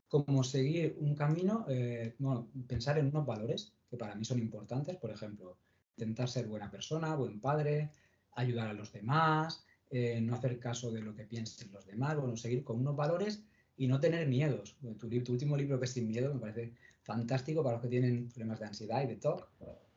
como 0.08 0.44
seguir 0.44 0.96
un 1.00 1.14
camino, 1.14 1.66
eh, 1.68 2.14
bueno, 2.18 2.48
pensar 2.66 2.98
en 2.98 3.08
unos 3.08 3.26
valores 3.26 3.72
que 3.90 3.96
para 3.96 4.14
mí 4.14 4.24
son 4.24 4.38
importantes, 4.38 4.96
por 4.96 5.10
ejemplo, 5.10 5.58
intentar 5.96 6.28
ser 6.28 6.46
buena 6.46 6.70
persona, 6.70 7.14
buen 7.14 7.40
padre, 7.40 7.90
ayudar 8.32 8.68
a 8.68 8.72
los 8.72 8.92
demás, 8.92 9.64
eh, 9.90 10.20
no 10.20 10.34
hacer 10.34 10.58
caso 10.58 10.90
de 10.90 11.00
lo 11.00 11.14
que 11.14 11.24
piensen 11.24 11.72
los 11.72 11.86
demás, 11.86 12.16
bueno, 12.16 12.36
seguir 12.36 12.64
con 12.64 12.80
unos 12.80 12.96
valores 12.96 13.42
y 13.76 13.86
no 13.86 14.00
tener 14.00 14.26
miedos. 14.28 14.76
Tu, 14.98 15.06
último 15.06 15.56
libro 15.56 15.78
que 15.78 15.84
es 15.84 15.92
Sin 15.92 16.08
Miedo 16.08 16.32
me 16.34 16.40
parece 16.40 16.72
fantástico 17.02 17.62
para 17.62 17.74
los 17.74 17.82
que 17.82 17.88
tienen 17.88 18.28
problemas 18.28 18.60
de 18.60 18.66
ansiedad 18.66 19.02
y 19.02 19.06
de 19.06 19.16
TOC. 19.16 19.48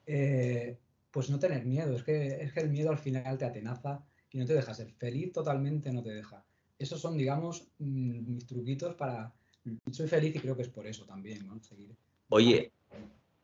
Eh, 0.06 0.78
pues 1.12 1.30
no 1.30 1.40
tener 1.40 1.66
miedo, 1.66 1.96
es 1.96 2.04
que, 2.04 2.42
es 2.42 2.54
que 2.54 2.60
el 2.60 2.70
miedo 2.70 2.92
al 2.92 2.98
final 2.98 3.38
te 3.38 3.46
atenaza 3.46 4.04
y 4.32 4.38
no 4.38 4.46
te 4.46 4.54
deja 4.54 4.74
ser 4.74 4.92
feliz 4.92 5.32
totalmente, 5.32 5.92
no 5.92 6.04
te 6.04 6.12
deja 6.12 6.44
esos 6.80 7.00
son, 7.02 7.18
digamos, 7.18 7.68
mm, 7.78 8.34
mis 8.34 8.48
truquitos 8.48 8.96
para... 8.96 9.32
Soy 9.92 10.08
feliz 10.08 10.36
y 10.36 10.40
creo 10.40 10.56
que 10.56 10.64
es 10.64 10.70
por 10.70 10.88
eso 10.88 11.06
también, 11.06 11.46
¿no? 11.46 11.62
Seguir. 11.62 11.94
Oye, 12.30 12.72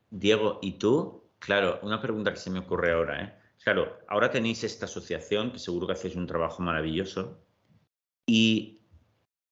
Diego, 0.09 0.59
¿y 0.61 0.73
tú? 0.73 1.23
Claro, 1.39 1.79
una 1.83 2.01
pregunta 2.01 2.31
que 2.31 2.39
se 2.39 2.49
me 2.49 2.59
ocurre 2.59 2.93
ahora, 2.93 3.23
¿eh? 3.23 3.33
Claro, 3.63 3.99
ahora 4.07 4.31
tenéis 4.31 4.63
esta 4.63 4.85
asociación, 4.85 5.51
que 5.51 5.59
seguro 5.59 5.87
que 5.87 5.93
hacéis 5.93 6.15
un 6.15 6.25
trabajo 6.25 6.63
maravilloso, 6.63 7.37
y 8.25 8.79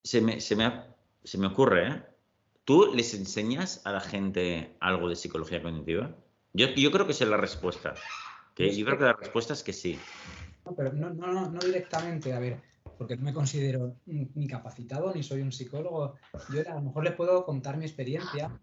se 0.04 0.22
me, 0.22 0.40
se 0.40 0.56
me, 0.56 1.48
ocurre, 1.48 1.88
¿eh? 1.88 2.04
¿Tú 2.64 2.94
les 2.96 3.14
enseñas 3.14 3.86
a 3.86 3.92
la 3.92 4.02
gente 4.02 4.76
algo 4.80 5.10
de 5.10 5.16
psicología 5.16 5.62
cognitiva? 5.62 6.16
Yo, 6.54 6.68
yo 6.76 6.92
creo 6.92 7.06
que 7.06 7.12
esa 7.12 7.26
es 7.26 7.30
la 7.30 7.38
respuesta. 7.38 7.94
Que 8.56 8.76
yo 8.76 8.86
creo 8.86 8.98
que 8.98 9.04
la 9.04 9.14
respuesta 9.14 9.54
es 9.54 9.64
que 9.64 9.74
sí. 9.74 10.00
No, 10.66 10.76
pero 10.76 10.94
no, 10.94 11.10
no, 11.10 11.50
no 11.50 11.60
directamente. 11.60 12.34
A 12.34 12.40
ver, 12.40 12.62
porque 13.04 13.18
no 13.18 13.24
me 13.24 13.34
considero 13.34 13.98
ni 14.06 14.48
capacitado 14.48 15.14
ni 15.14 15.24
soy 15.24 15.42
un 15.42 15.52
psicólogo. 15.52 16.16
Yo 16.54 16.62
a 16.66 16.76
lo 16.76 16.84
mejor 16.84 17.04
les 17.04 17.14
puedo 17.16 17.44
contar 17.44 17.76
mi 17.76 17.84
experiencia. 17.84 18.58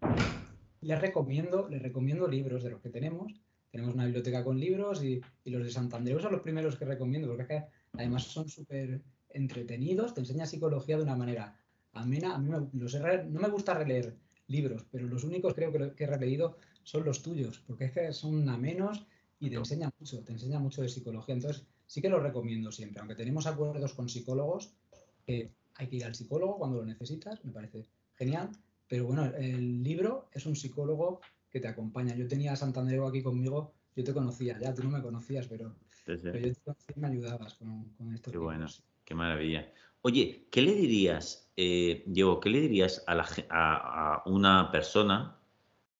Les 0.81 0.99
recomiendo, 0.99 1.69
les 1.69 1.79
recomiendo 1.79 2.27
libros 2.27 2.63
de 2.63 2.71
los 2.71 2.81
que 2.81 2.89
tenemos. 2.89 3.31
Tenemos 3.69 3.93
una 3.93 4.05
biblioteca 4.05 4.43
con 4.43 4.59
libros 4.59 5.03
y, 5.03 5.21
los 5.45 5.63
de 5.63 5.69
Santander 5.69 6.19
son 6.19 6.31
los 6.31 6.41
primeros 6.41 6.75
que 6.75 6.85
recomiendo, 6.85 7.27
porque 7.27 7.43
es 7.43 7.49
que 7.49 7.63
además 7.93 8.23
son 8.23 8.49
súper 8.49 9.03
entretenidos, 9.29 10.15
te 10.15 10.21
enseña 10.21 10.47
psicología 10.47 10.97
de 10.97 11.03
una 11.03 11.15
manera 11.15 11.55
amena. 11.93 12.33
A 12.33 12.39
mí 12.39 12.49
no 12.49 13.39
me 13.39 13.49
gusta 13.49 13.75
releer 13.75 14.17
libros, 14.47 14.87
pero 14.91 15.05
los 15.05 15.23
únicos 15.23 15.53
creo 15.53 15.71
que, 15.71 15.93
que 15.93 16.05
he 16.05 16.07
releído 16.07 16.57
son 16.81 17.05
los 17.05 17.21
tuyos, 17.21 17.59
porque 17.67 17.85
es 17.85 17.91
que 17.91 18.11
son 18.11 18.49
amenos 18.49 19.05
y 19.39 19.51
te 19.51 19.57
enseñan 19.57 19.91
mucho, 19.99 20.23
te 20.23 20.31
enseña 20.31 20.57
mucho 20.57 20.81
de 20.81 20.89
psicología. 20.89 21.35
Entonces, 21.35 21.67
sí 21.91 22.01
que 22.01 22.07
lo 22.07 22.21
recomiendo 22.21 22.71
siempre, 22.71 23.01
aunque 23.01 23.15
tenemos 23.15 23.45
acuerdos 23.47 23.93
con 23.93 24.07
psicólogos, 24.07 24.71
que 25.25 25.51
hay 25.75 25.87
que 25.87 25.97
ir 25.97 26.05
al 26.05 26.15
psicólogo 26.15 26.57
cuando 26.57 26.77
lo 26.77 26.85
necesitas, 26.85 27.43
me 27.43 27.51
parece 27.51 27.85
genial, 28.15 28.49
pero 28.87 29.07
bueno, 29.07 29.25
el 29.25 29.83
libro 29.83 30.29
es 30.31 30.45
un 30.45 30.55
psicólogo 30.55 31.19
que 31.49 31.59
te 31.59 31.67
acompaña. 31.67 32.15
Yo 32.15 32.29
tenía 32.29 32.53
a 32.53 32.55
Santander 32.55 33.01
aquí 33.05 33.21
conmigo, 33.21 33.73
yo 33.93 34.05
te 34.05 34.13
conocía, 34.13 34.57
ya 34.57 34.73
tú 34.73 34.83
no 34.83 34.89
me 34.89 35.01
conocías, 35.01 35.47
pero, 35.47 35.75
yo 36.07 36.17
te 36.17 36.55
conocía 36.63 36.95
y 36.95 36.99
me 37.01 37.07
ayudabas 37.07 37.55
con, 37.55 37.89
con 37.97 38.13
esto. 38.13 38.31
Qué 38.31 38.37
bueno, 38.37 38.67
qué 39.03 39.13
maravilla. 39.13 39.69
Oye, 40.01 40.47
¿qué 40.49 40.61
le 40.61 40.73
dirías, 40.75 41.51
eh, 41.57 42.05
Diego, 42.07 42.39
qué 42.39 42.51
le 42.51 42.61
dirías 42.61 43.03
a, 43.05 43.15
la, 43.15 43.27
a, 43.49 44.23
una 44.27 44.71
persona 44.71 45.37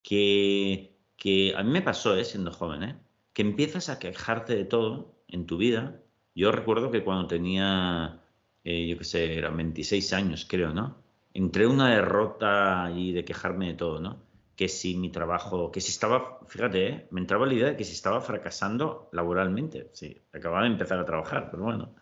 que, 0.02 0.98
que, 1.18 1.54
a 1.54 1.64
mí 1.64 1.72
me 1.72 1.82
pasó, 1.82 2.16
eh, 2.16 2.24
siendo 2.24 2.54
joven, 2.54 2.84
eh, 2.84 3.00
que 3.34 3.42
empiezas 3.42 3.90
a 3.90 4.00
quejarte 4.00 4.56
de 4.56 4.64
todo 4.64 5.21
en 5.32 5.46
tu 5.46 5.58
vida. 5.58 6.02
Yo 6.36 6.52
recuerdo 6.52 6.92
que 6.92 7.04
cuando 7.04 7.28
tenía, 7.28 8.22
eh, 8.64 8.88
yo 8.88 8.98
qué 8.98 9.04
sé, 9.04 9.38
eran 9.38 9.58
26 9.58 10.14
años, 10.14 10.46
creo, 10.48 10.74
¿no? 10.74 10.98
Entré 11.34 11.68
una 11.68 11.90
derrota 11.90 12.92
y 12.96 13.12
de 13.14 13.26
quejarme 13.26 13.68
de 13.68 13.74
todo, 13.74 14.00
¿no? 14.00 14.22
Que 14.56 14.68
si 14.68 14.96
mi 14.96 15.10
trabajo, 15.10 15.72
que 15.72 15.82
si 15.82 15.92
estaba, 15.92 16.40
fíjate, 16.48 16.88
¿eh? 16.88 17.08
me 17.12 17.22
entraba 17.22 17.46
la 17.46 17.54
idea 17.54 17.68
de 17.70 17.78
que 17.78 17.84
si 17.84 17.94
estaba 17.94 18.22
fracasando 18.22 19.10
laboralmente. 19.12 19.90
Sí, 19.94 20.18
acababa 20.34 20.64
de 20.64 20.72
empezar 20.72 21.00
a 21.00 21.06
trabajar, 21.06 21.50
pero 21.52 21.64
bueno. 21.64 21.96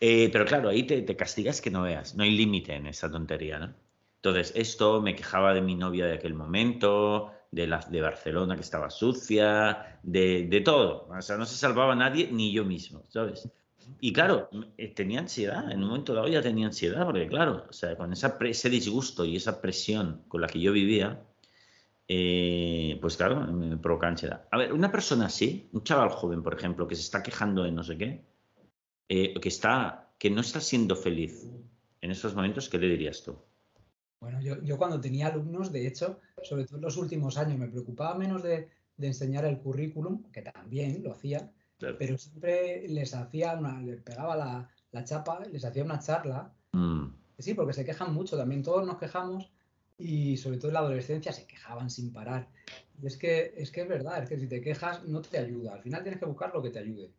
Eh, 0.00 0.30
pero 0.32 0.44
claro, 0.44 0.68
ahí 0.68 0.84
te, 0.84 1.02
te, 1.02 1.16
castigas 1.16 1.60
que 1.60 1.70
no 1.70 1.82
veas, 1.82 2.14
no 2.14 2.22
hay 2.22 2.30
límite 2.30 2.74
en 2.74 2.86
esa 2.86 3.10
tontería, 3.10 3.58
¿no? 3.58 3.74
Entonces, 4.16 4.52
esto 4.56 5.00
me 5.00 5.14
quejaba 5.14 5.54
de 5.54 5.60
mi 5.60 5.74
novia 5.74 6.06
de 6.06 6.14
aquel 6.14 6.34
momento, 6.34 7.32
de, 7.50 7.66
la, 7.66 7.78
de 7.78 8.00
Barcelona 8.00 8.54
que 8.54 8.62
estaba 8.62 8.90
sucia, 8.90 10.00
de, 10.02 10.46
de, 10.48 10.60
todo. 10.60 11.08
O 11.08 11.22
sea, 11.22 11.36
no 11.36 11.46
se 11.46 11.56
salvaba 11.56 11.94
nadie, 11.94 12.30
ni 12.30 12.52
yo 12.52 12.64
mismo, 12.64 13.04
¿sabes? 13.08 13.48
Y 14.00 14.12
claro, 14.12 14.48
eh, 14.76 14.88
tenía 14.88 15.20
ansiedad, 15.20 15.70
en 15.72 15.82
un 15.82 15.88
momento 15.88 16.14
dado 16.14 16.28
ya 16.28 16.42
tenía 16.42 16.66
ansiedad, 16.66 17.04
porque 17.06 17.26
claro, 17.26 17.66
o 17.68 17.72
sea, 17.72 17.96
con 17.96 18.12
esa 18.12 18.36
ese 18.40 18.70
disgusto 18.70 19.24
y 19.24 19.36
esa 19.36 19.60
presión 19.60 20.22
con 20.28 20.40
la 20.40 20.46
que 20.46 20.60
yo 20.60 20.72
vivía, 20.72 21.22
eh, 22.06 22.98
pues 23.00 23.16
claro, 23.16 23.40
me 23.52 23.76
provoca 23.76 24.08
ansiedad. 24.08 24.46
A 24.50 24.58
ver, 24.58 24.72
una 24.72 24.92
persona 24.92 25.26
así, 25.26 25.68
un 25.72 25.82
chaval 25.84 26.10
joven, 26.10 26.42
por 26.42 26.54
ejemplo, 26.54 26.86
que 26.86 26.96
se 26.96 27.02
está 27.02 27.22
quejando 27.22 27.62
de 27.62 27.72
no 27.72 27.82
sé 27.82 27.96
qué, 27.98 28.24
eh, 29.08 29.34
que, 29.40 29.48
está, 29.48 30.10
que 30.18 30.30
no 30.30 30.40
está 30.42 30.60
siendo 30.60 30.94
feliz 30.96 31.46
en 32.00 32.10
estos 32.10 32.34
momentos, 32.34 32.68
¿qué 32.68 32.78
le 32.78 32.88
dirías 32.88 33.22
tú? 33.22 33.36
Bueno, 34.20 34.40
yo, 34.40 34.60
yo, 34.62 34.76
cuando 34.78 35.00
tenía 35.00 35.28
alumnos, 35.28 35.72
de 35.72 35.86
hecho, 35.86 36.20
sobre 36.42 36.64
todo 36.64 36.76
en 36.76 36.82
los 36.82 36.96
últimos 36.96 37.38
años, 37.38 37.58
me 37.58 37.68
preocupaba 37.68 38.14
menos 38.14 38.42
de, 38.42 38.68
de 38.96 39.06
enseñar 39.06 39.44
el 39.44 39.58
currículum, 39.58 40.24
que 40.32 40.42
también 40.42 41.02
lo 41.02 41.12
hacía, 41.12 41.50
pero 41.98 42.18
siempre 42.18 42.88
les 42.88 43.14
hacía 43.14 43.54
una, 43.54 43.80
les 43.80 44.02
pegaba 44.02 44.36
la, 44.36 44.68
la 44.90 45.04
chapa, 45.04 45.40
les 45.50 45.64
hacía 45.64 45.84
una 45.84 46.00
charla. 46.00 46.52
Mm. 46.72 47.06
Sí, 47.38 47.54
porque 47.54 47.72
se 47.72 47.84
quejan 47.84 48.12
mucho 48.12 48.36
también, 48.36 48.64
todos 48.64 48.84
nos 48.84 48.98
quejamos 48.98 49.50
y 49.96 50.36
sobre 50.36 50.58
todo 50.58 50.68
en 50.68 50.74
la 50.74 50.80
adolescencia 50.80 51.32
se 51.32 51.46
quejaban 51.46 51.88
sin 51.88 52.12
parar. 52.12 52.48
Y 53.00 53.06
es 53.06 53.16
que, 53.16 53.54
es 53.56 53.70
que 53.70 53.82
es 53.82 53.88
verdad, 53.88 54.22
es 54.22 54.28
que 54.28 54.38
si 54.38 54.48
te 54.48 54.60
quejas 54.60 55.04
no 55.04 55.22
te 55.22 55.38
ayuda, 55.38 55.74
al 55.74 55.82
final 55.82 56.02
tienes 56.02 56.18
que 56.18 56.26
buscar 56.26 56.52
lo 56.52 56.62
que 56.62 56.70
te 56.70 56.80
ayude. 56.80 57.10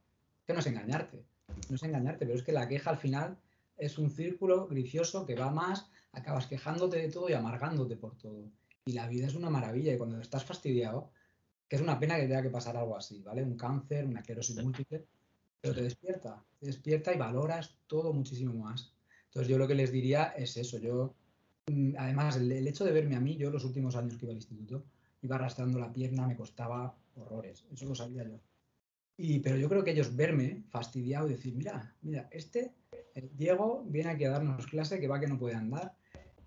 Que 0.46 0.53
no 0.53 0.60
es 0.60 0.68
engañarte, 0.68 1.24
no 1.70 1.75
es 1.75 1.84
engañarte, 1.84 2.25
pero 2.25 2.38
es 2.38 2.44
que 2.44 2.51
la 2.51 2.68
queja 2.68 2.89
al 2.89 2.98
final 2.98 3.38
es 3.77 3.98
un 3.98 4.10
círculo 4.10 4.68
vicioso 4.68 5.25
que 5.25 5.36
va 5.36 5.51
más, 5.51 5.89
acabas 6.12 6.48
quejándote 6.48 6.98
de 6.98 7.10
todo 7.10 7.30
y 7.30 7.34
amargándote 7.34 7.96
por 7.96 8.18
todo. 8.18 8.51
Y 8.86 8.94
la 8.94 9.08
vida 9.08 9.28
es 9.28 9.36
una 9.36 9.50
maravilla 9.50 9.94
y 9.94 9.98
cuando 9.98 10.20
estás 10.20 10.44
fastidiado, 10.44 11.12
que 11.68 11.75
es 11.75 11.82
una 11.82 12.00
pena 12.00 12.16
que 12.16 12.24
tenga 12.24 12.42
que 12.42 12.50
pasar 12.50 12.75
algo 12.78 12.98
así, 12.98 13.22
¿vale? 13.22 13.44
Un 13.44 13.56
cáncer, 13.56 14.06
una 14.06 14.22
esclerosis 14.22 14.62
múltiple, 14.63 15.06
pero 15.62 15.75
te 15.75 15.84
despierta, 15.84 16.44
te 16.60 16.66
despierta 16.66 17.13
y 17.13 17.18
valoras 17.18 17.78
todo 17.88 18.13
muchísimo 18.13 18.54
más. 18.54 18.94
Entonces 19.25 19.48
yo 19.48 19.58
lo 19.58 19.68
que 19.68 19.75
les 19.75 19.92
diría 19.92 20.34
es 20.36 20.58
eso, 20.58 20.80
yo, 20.80 21.13
mm, 21.68 21.94
además 21.98 22.38
el, 22.38 22.68
hecho 22.68 22.86
de 22.86 22.92
verme 22.92 23.16
a 23.16 23.20
mí, 23.20 23.38
yo 23.38 23.51
los 23.51 23.63
últimos 23.63 23.96
años 23.96 24.18
que 24.18 24.25
iba 24.25 24.32
al 24.32 24.38
instituto, 24.38 24.84
iba 25.22 25.36
arrastrando 25.36 25.78
la 25.78 25.94
pierna, 25.94 26.25
me 26.25 26.36
costaba 26.36 26.96
horrores, 27.16 27.66
eso 27.72 27.86
lo 27.86 27.94
sabía 27.94 28.24
yo. 28.24 28.39
Y, 29.18 29.39
pero 29.39 29.58
yo 29.58 29.70
creo 29.70 29.84
que 29.84 29.92
ellos 29.92 30.16
verme 30.16 30.63
fastidiado 30.70 31.28
y 31.28 31.32
decir, 31.34 31.54
mira, 31.54 31.94
mira, 32.01 32.28
este, 32.32 32.74
Diego, 33.34 33.84
viene 33.86 34.12
aquí 34.12 34.24
a 34.24 34.32
darnos 34.32 34.66
clase, 34.66 35.00
que 35.00 35.08
va 35.08 35.20
que 35.20 35.28
no 35.28 35.38
puede 35.38 35.56
andar, 35.56 35.94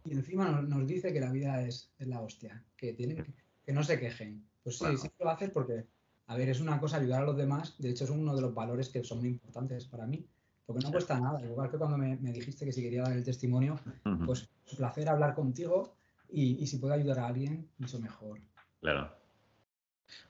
y 0.05 0.13
encima 0.13 0.51
nos, 0.51 0.87
dice 0.87 1.13
que 1.13 1.21
la 1.21 1.31
vida 1.31 1.63
es, 1.63 1.93
la 1.99 2.21
hostia, 2.21 2.63
que, 2.77 2.93
tienen, 2.93 3.35
que, 3.65 3.73
no 3.73 3.85
se 3.85 3.99
quejen. 3.99 4.45
Pues 4.63 4.79
sí, 4.79 4.97
sí 4.97 5.09
lo 5.19 5.31
haces 5.31 5.51
porque, 5.51 5.87
a 6.27 6.37
ver, 6.37 6.49
es 6.49 6.61
una 6.61 6.81
cosa 6.81 6.97
ayudar 6.97 7.23
a 7.23 7.27
los 7.27 7.37
demás, 7.37 7.75
de 7.79 7.91
hecho 7.91 8.05
es 8.05 8.11
uno 8.11 8.35
de 8.35 8.43
los 8.43 8.55
valores 8.55 8.89
que 8.89 9.05
son 9.05 9.19
muy 9.19 9.29
importantes 9.29 9.87
para 9.87 10.07
mí, 10.07 10.25
porque 10.67 10.85
no 10.85 10.93
cuesta 10.93 11.19
nada, 11.19 11.43
igual 11.45 11.71
que 11.71 11.79
cuando 11.79 11.99
me, 11.99 12.17
dijiste 12.17 12.65
que 12.65 12.73
si 12.73 12.83
quería 12.83 13.03
dar 13.03 13.13
el 13.13 13.25
testimonio, 13.25 13.79
pues 14.27 14.49
un 14.71 14.77
placer 14.77 15.09
hablar 15.09 15.35
contigo 15.35 15.95
y, 16.29 16.67
si 16.67 16.79
puedo 16.79 16.95
ayudar 16.95 17.21
a 17.21 17.27
alguien, 17.29 17.69
mucho 17.79 17.99
mejor. 17.99 18.41
Claro. 18.81 19.15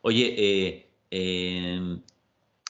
Oye, 0.02 0.34
eh, 0.36 0.90
em, 1.10 2.02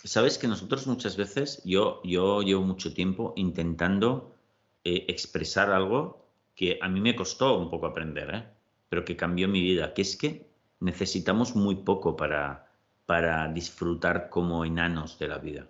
sabes 0.04 0.38
que 0.38 0.49
nosotros 0.49 0.87
muchas 0.87 1.16
veces, 1.16 1.62
yo, 1.64 2.00
yo 2.04 2.42
llevo 2.42 2.62
mucho 2.62 2.92
tiempo 2.92 3.32
intentando 3.37 4.37
eh, 4.85 5.06
expresar 5.09 5.71
algo 5.71 6.21
que 6.54 6.78
a 6.80 6.88
mí 6.88 7.00
me 7.00 7.16
costó 7.16 7.59
un 7.59 7.71
poco 7.71 7.87
aprender, 7.87 8.35
¿eh? 8.35 8.44
pero 8.88 9.04
que 9.04 9.16
cambió 9.16 9.49
mi 9.49 9.62
vida, 9.62 9.94
que 9.94 10.02
es 10.02 10.16
que 10.16 10.47
necesitamos 10.80 11.56
muy 11.56 11.76
poco 11.76 12.16
para, 12.16 12.71
para 13.06 13.49
disfrutar 13.49 14.28
como 14.28 14.64
enanos 14.64 15.18
de 15.18 15.28
la 15.28 15.38
vida. 15.38 15.66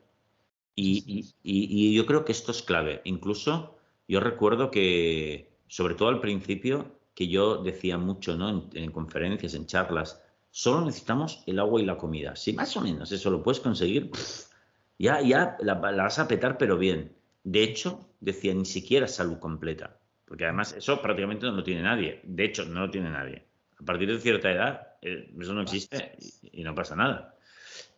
Y, 0.75 1.95
yo 1.95 2.07
creo 2.07 2.25
que 2.25 2.33
esto 2.33 2.51
es 2.53 2.62
clave. 2.62 3.03
Incluso 3.05 3.77
yo 4.09 4.21
recuerdo 4.21 4.71
que, 4.71 5.53
sobre 5.69 5.95
todo 5.95 6.09
al 6.09 6.21
principio, 6.21 6.99
que 7.15 7.29
yo 7.29 7.62
decía 7.62 7.99
mucho 7.99 8.37
¿no? 8.37 8.69
en 8.73 8.91
conferencias, 8.91 9.55
en 9.55 9.67
charlas, 9.67 10.23
solo 10.51 10.85
necesitamos 10.85 11.43
el 11.47 11.59
agua 11.59 11.81
y 11.81 11.85
la 11.85 11.99
comida. 11.99 12.37
Si 12.37 12.53
más 12.53 12.77
o 12.77 12.81
menos 12.81 13.11
eso 13.12 13.31
lo 13.31 13.43
puedes 13.43 13.61
conseguir, 13.61 14.11
ya, 14.99 15.21
ya 15.21 15.57
la, 15.61 15.75
vas 15.75 16.19
a 16.19 16.29
petar, 16.29 16.59
pero 16.59 16.79
bien. 16.79 17.17
De 17.43 17.65
hecho, 17.65 18.09
decía, 18.21 18.55
ni 18.55 18.65
siquiera 18.65 19.09
salud 19.09 19.39
completa. 19.39 19.99
Porque 20.33 20.45
además 20.45 20.73
eso 20.73 21.03
prácticamente 21.03 21.45
no 21.45 21.53
lo 21.53 21.62
tiene 21.62 21.83
nadie. 21.83 22.23
De 22.23 22.47
hecho, 22.47 22.65
no 22.65 22.87
lo 22.87 22.91
tiene 22.91 23.11
nadie. 23.11 23.45
A 23.79 23.85
partir 23.85 24.11
de 24.11 24.19
cierta 24.19 24.51
edad, 24.51 24.97
eh, 25.03 25.31
eso 25.39 25.53
no 25.53 25.61
existe 25.61 26.17
y, 26.53 26.65
no 26.65 26.75
pasa 26.75 26.97
nada. 26.97 27.37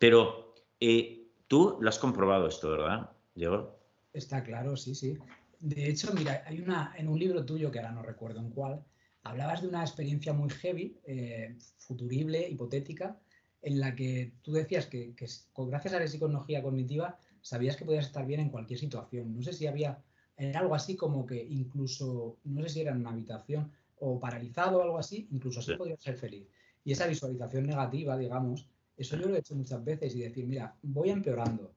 Pero 0.00 0.52
eh, 0.80 1.28
tú 1.46 1.78
lo 1.80 1.88
has 1.88 2.00
comprobado 2.00 2.48
esto, 2.48 2.72
¿verdad, 2.72 3.08
Diego? 3.36 3.78
Está 4.12 4.42
claro, 4.42 4.76
sí, 4.76 4.96
sí. 4.96 5.16
De 5.60 5.88
hecho, 5.88 6.12
mira, 6.12 6.42
hay 6.44 6.60
una 6.60 6.92
en 6.96 7.06
un 7.06 7.20
libro 7.20 7.44
tuyo 7.44 7.70
que 7.70 7.78
ahora 7.78 7.92
no 7.92 8.02
recuerdo 8.02 8.40
en 8.40 8.50
cuál, 8.50 8.84
hablabas 9.22 9.62
de 9.62 9.68
una 9.68 9.82
experiencia 9.82 10.32
muy 10.32 10.50
heavy, 10.50 10.98
eh, 11.06 11.54
futurible, 11.78 12.48
hipotética, 12.48 13.16
en 13.62 13.78
la 13.78 13.94
que 13.94 14.32
tú 14.42 14.50
decías 14.50 14.86
que, 14.86 15.14
gracias 15.56 15.94
a 15.94 16.00
la 16.00 16.08
psicología 16.08 16.64
cognitiva 16.64 17.16
sabías 17.42 17.76
que 17.76 17.84
podías 17.84 18.06
estar 18.06 18.26
bien 18.26 18.40
en 18.40 18.50
cualquier 18.50 18.80
situación. 18.80 19.36
No 19.36 19.40
sé 19.40 19.52
si 19.52 19.68
había 19.68 20.02
era 20.36 20.60
algo 20.60 20.74
así 20.74 20.96
como 20.96 21.26
que 21.26 21.42
incluso, 21.42 22.38
no 22.44 22.62
sé 22.62 22.68
si 22.68 22.80
era 22.80 22.92
en 22.92 22.98
una 22.98 23.10
habitación 23.10 23.70
o 23.98 24.18
paralizado 24.18 24.78
o 24.78 24.82
algo 24.82 24.98
así, 24.98 25.28
incluso 25.30 25.60
así 25.60 25.74
podría 25.76 25.96
ser 25.96 26.16
feliz. 26.16 26.46
Y 26.84 26.92
esa 26.92 27.06
visualización 27.06 27.66
negativa, 27.66 28.16
digamos, 28.18 28.68
eso 28.96 29.16
yo 29.16 29.28
lo 29.28 29.36
he 29.36 29.38
hecho 29.38 29.54
muchas 29.54 29.82
veces 29.84 30.14
y 30.14 30.20
decir, 30.20 30.46
mira, 30.46 30.76
voy 30.82 31.10
empeorando, 31.10 31.74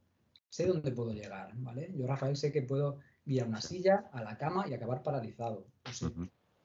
sé 0.49 0.65
dónde 0.65 0.91
puedo 0.91 1.13
llegar, 1.13 1.51
¿vale? 1.55 1.93
Yo, 1.95 2.05
Rafael, 2.07 2.35
sé 2.35 2.51
que 2.51 2.61
puedo 2.61 2.99
ir 3.25 3.41
a 3.41 3.45
una 3.45 3.61
silla, 3.61 4.09
a 4.11 4.23
la 4.23 4.37
cama 4.37 4.67
y 4.67 4.73
acabar 4.73 5.03
paralizado. 5.03 5.67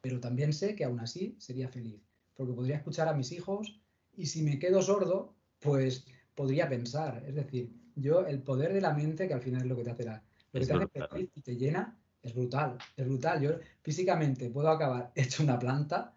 Pero 0.01 0.21
también 0.21 0.53
sé 0.53 0.75
que 0.75 0.85
aún 0.85 1.01
así 1.01 1.37
sería 1.39 1.69
feliz, 1.69 2.01
porque 2.35 2.53
podría 2.53 2.77
escuchar 2.77 3.09
a 3.09 3.15
mis 3.15 3.33
hijos 3.33 3.81
y 4.17 4.27
si 4.27 4.43
me 4.43 4.59
quedo 4.59 4.83
sordo, 4.83 5.35
pues 5.61 6.05
podría 6.35 6.69
pensar. 6.69 7.23
Es 7.27 7.35
decir, 7.35 7.73
yo, 7.95 8.27
el 8.27 8.43
poder 8.43 8.73
de 8.73 8.81
la 8.81 8.95
mente, 8.95 9.29
que 9.29 9.35
al 9.35 9.43
final 9.43 9.63
es 9.63 9.69
lo 9.69 9.77
que 9.77 9.85
te 9.85 9.91
hace 9.91 10.05
la, 10.05 10.23
que 10.53 10.67
te 10.67 11.31
y 11.35 11.41
te 11.41 11.57
llena, 11.57 11.99
es 12.21 12.35
brutal, 12.35 12.79
es 12.97 13.07
brutal. 13.07 13.41
Yo 13.41 13.51
físicamente 13.83 14.51
puedo 14.51 14.69
acabar 14.69 15.13
hecho 15.15 15.43
una 15.43 15.59
planta, 15.59 16.15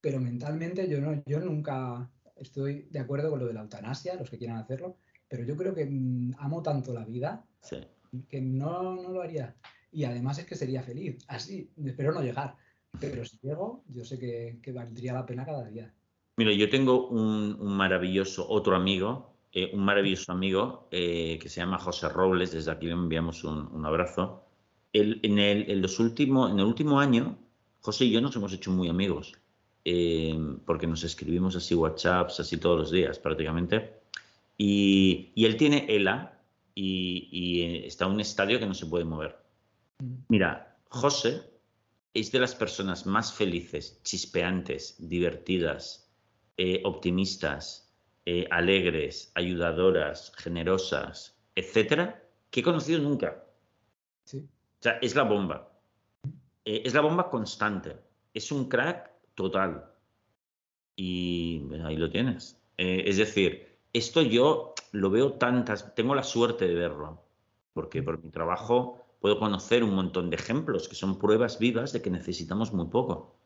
pero 0.00 0.20
mentalmente 0.20 0.88
yo 0.88 1.00
no, 1.00 1.22
yo 1.26 1.40
nunca 1.40 2.10
estoy 2.36 2.88
de 2.90 2.98
acuerdo 2.98 3.30
con 3.30 3.40
lo 3.40 3.46
de 3.46 3.54
la 3.54 3.62
eutanasia, 3.62 4.14
los 4.14 4.30
que 4.30 4.38
quieran 4.38 4.58
hacerlo, 4.58 4.96
pero 5.28 5.44
yo 5.44 5.56
creo 5.56 5.74
que 5.74 5.86
mm, 5.86 6.34
amo 6.38 6.62
tanto 6.62 6.92
la 6.92 7.04
vida 7.04 7.44
que 8.28 8.40
no, 8.40 8.94
no 8.96 9.10
lo 9.10 9.22
haría. 9.22 9.56
Y 9.90 10.04
además 10.04 10.38
es 10.38 10.46
que 10.46 10.56
sería 10.56 10.82
feliz. 10.82 11.24
Así, 11.28 11.70
espero 11.84 12.12
no 12.12 12.22
llegar. 12.22 12.56
Pero 13.00 13.24
si 13.24 13.38
llego, 13.42 13.84
yo 13.88 14.04
sé 14.04 14.18
que, 14.18 14.72
valdría 14.72 15.12
la 15.12 15.26
pena 15.26 15.44
cada 15.44 15.64
día. 15.64 15.92
Mira, 16.36 16.52
yo 16.52 16.68
tengo 16.68 17.08
un, 17.08 17.56
maravilloso 17.76 18.48
otro 18.48 18.76
amigo, 18.76 19.33
eh, 19.56 19.70
un 19.72 19.84
maravilloso 19.84 20.32
amigo 20.32 20.88
eh, 20.90 21.38
que 21.40 21.48
se 21.48 21.60
llama 21.60 21.78
José 21.78 22.08
Robles, 22.08 22.50
desde 22.50 22.72
aquí 22.72 22.86
le 22.86 22.92
enviamos 22.92 23.44
un, 23.44 23.86
abrazo. 23.86 24.44
en, 24.92 25.38
el, 25.38 25.70
en, 25.70 25.80
los 25.80 26.00
últimos, 26.00 26.50
en 26.50 26.58
el 26.58 26.64
último 26.64 26.98
año, 26.98 27.38
José 27.80 28.06
y 28.06 28.10
yo 28.10 28.20
nos 28.20 28.34
hemos 28.34 28.52
hecho 28.52 28.72
muy 28.72 28.88
amigos, 28.88 29.32
eh, 29.84 30.36
porque 30.66 30.88
nos 30.88 31.04
escribimos 31.04 31.54
así 31.54 31.76
WhatsApps, 31.76 32.40
así 32.40 32.56
todos 32.56 32.80
los 32.80 32.90
días 32.90 33.20
prácticamente. 33.20 34.00
Y, 34.58 35.30
y 35.36 35.44
él 35.44 35.56
tiene 35.56 35.86
ELA 35.88 36.36
y, 36.74 37.28
y 37.30 37.86
está 37.86 38.06
en 38.06 38.12
un 38.12 38.20
estadio 38.20 38.58
que 38.58 38.66
no 38.66 38.74
se 38.74 38.86
puede 38.86 39.04
mover. 39.04 39.38
Mm. 40.00 40.14
Mira, 40.30 40.78
José 40.88 41.42
es 42.12 42.32
de 42.32 42.40
las 42.40 42.56
personas 42.56 43.06
más 43.06 43.32
felices, 43.32 44.00
chispeantes, 44.02 44.96
divertidas, 44.98 46.10
optimistas, 46.84 47.83
eh, 48.26 48.46
alegres, 48.50 49.32
ayudadoras, 49.34 50.32
generosas, 50.36 51.38
etcétera, 51.54 52.22
que 52.50 52.60
he 52.60 52.62
conocido 52.62 53.00
nunca. 53.00 53.44
O 54.26 54.38
sea, 54.80 54.98
es 55.00 55.14
la 55.14 55.22
bomba. 55.22 55.70
Eh, 56.64 56.82
es 56.84 56.94
la 56.94 57.00
bomba 57.00 57.30
constante. 57.30 57.96
Es 58.32 58.50
un 58.52 58.68
crack 58.68 59.10
total. 59.34 59.90
Y 60.96 61.62
ahí 61.84 61.96
lo 61.96 62.10
tienes. 62.10 62.60
es 62.76 63.16
decir, 63.16 63.74
esto 63.92 64.22
yo 64.22 64.74
lo 64.92 65.10
veo 65.10 65.34
tantas, 65.34 65.94
tengo 65.94 66.14
la 66.14 66.22
suerte 66.22 66.66
de 66.66 66.74
verlo, 66.74 67.22
porque 67.72 68.02
por 68.02 68.22
mi 68.22 68.30
trabajo 68.30 69.04
puedo 69.20 69.38
conocer 69.38 69.82
un 69.82 69.94
montón 69.94 70.30
de 70.30 70.36
ejemplos 70.36 70.88
que 70.88 70.94
son 70.94 71.18
pruebas 71.18 71.58
vivas 71.58 71.92
de 71.92 72.02
que 72.02 72.10
necesitamos 72.10 72.72
muy 72.72 72.86
poco. 72.86 73.36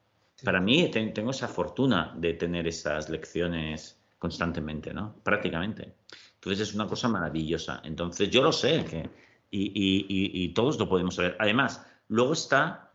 Para 0.42 0.60
mí 0.60 0.90
tengo 0.90 1.30
esa 1.30 1.48
fortuna 1.48 2.14
de 2.16 2.34
tener 2.34 2.66
esas 2.66 3.08
lecciones 3.08 3.97
constantemente, 4.18 4.92
¿no? 4.92 5.16
Prácticamente. 5.22 5.94
Entonces 6.34 6.68
es 6.68 6.74
una 6.74 6.86
cosa 6.86 7.08
maravillosa. 7.08 7.80
Entonces 7.84 8.30
yo 8.30 8.42
lo 8.42 8.52
sé 8.52 8.84
que, 8.84 9.10
y, 9.50 10.52
todos 10.54 10.78
lo 10.78 10.88
podemos 10.88 11.14
saber. 11.14 11.36
Además, 11.38 11.84
luego 12.08 12.32
está, 12.32 12.92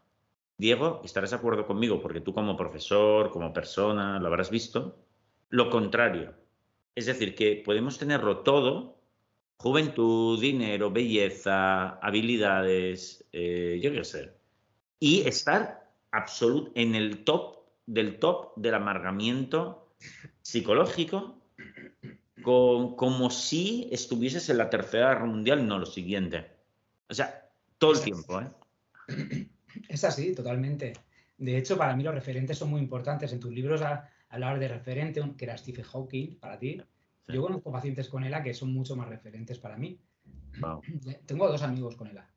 Diego, 0.57 1.01
estarás 1.03 1.31
de 1.31 1.37
acuerdo 1.37 1.65
conmigo, 1.65 2.01
porque 2.01 2.21
tú 2.21 2.33
como 2.33 2.55
profesor, 2.55 3.29
como 3.31 3.53
persona, 3.53 4.19
lo 4.19 4.27
habrás 4.27 4.49
visto, 4.49 4.97
lo 5.49 5.69
contrario. 5.69 6.33
Es 6.95 7.05
decir, 7.05 7.35
que 7.35 7.61
podemos 7.65 7.97
tenerlo 7.97 8.39
todo 8.39 8.97
juventud, 9.57 10.39
dinero, 10.41 10.91
belleza, 10.91 11.97
habilidades, 11.99 13.25
eh, 13.31 13.79
yo 13.81 13.91
qué 13.91 14.03
sé. 14.03 14.33
Y 14.99 15.21
estar 15.21 15.89
absoluto 16.11 16.71
en 16.75 16.95
el 16.95 17.23
top 17.23 17.59
del 17.85 18.19
top 18.19 18.53
del 18.55 18.75
amargamiento 18.75 19.82
psicológico, 20.41 21.41
con, 22.41 22.95
como 22.95 23.29
si 23.29 23.89
estuvieses 23.91 24.49
en 24.49 24.57
la 24.57 24.69
tercera 24.69 25.09
guerra 25.09 25.25
mundial, 25.25 25.67
no 25.67 25.79
lo 25.79 25.85
siguiente. 25.85 26.47
O 27.09 27.13
sea, 27.13 27.49
todo 27.77 27.93
el 27.93 28.01
tiempo, 28.01 28.41
¿eh? 28.41 29.47
Es 29.87 30.03
así, 30.03 30.33
totalmente. 30.33 30.93
De 31.37 31.57
hecho, 31.57 31.77
para 31.77 31.95
mí 31.95 32.03
los 32.03 32.13
referentes 32.13 32.57
son 32.57 32.69
muy 32.69 32.81
importantes. 32.81 33.33
En 33.33 33.39
tus 33.39 33.51
libros 33.51 33.81
hablar 34.29 34.59
de 34.59 34.67
referente, 34.67 35.21
que 35.37 35.45
era 35.45 35.57
Stephen 35.57 35.85
Hawking, 35.85 36.39
para 36.39 36.57
ti, 36.57 36.81
yo 37.27 37.41
conozco 37.41 37.71
pacientes 37.71 38.09
con 38.09 38.23
ELA 38.23 38.43
que 38.43 38.53
son 38.53 38.73
mucho 38.73 38.95
más 38.95 39.07
referentes 39.07 39.59
para 39.59 39.77
mí. 39.77 39.99
Tengo 41.25 41.47
dos 41.47 41.61
amigos 41.63 41.95
con 41.95 42.07
ELA. 42.07 42.29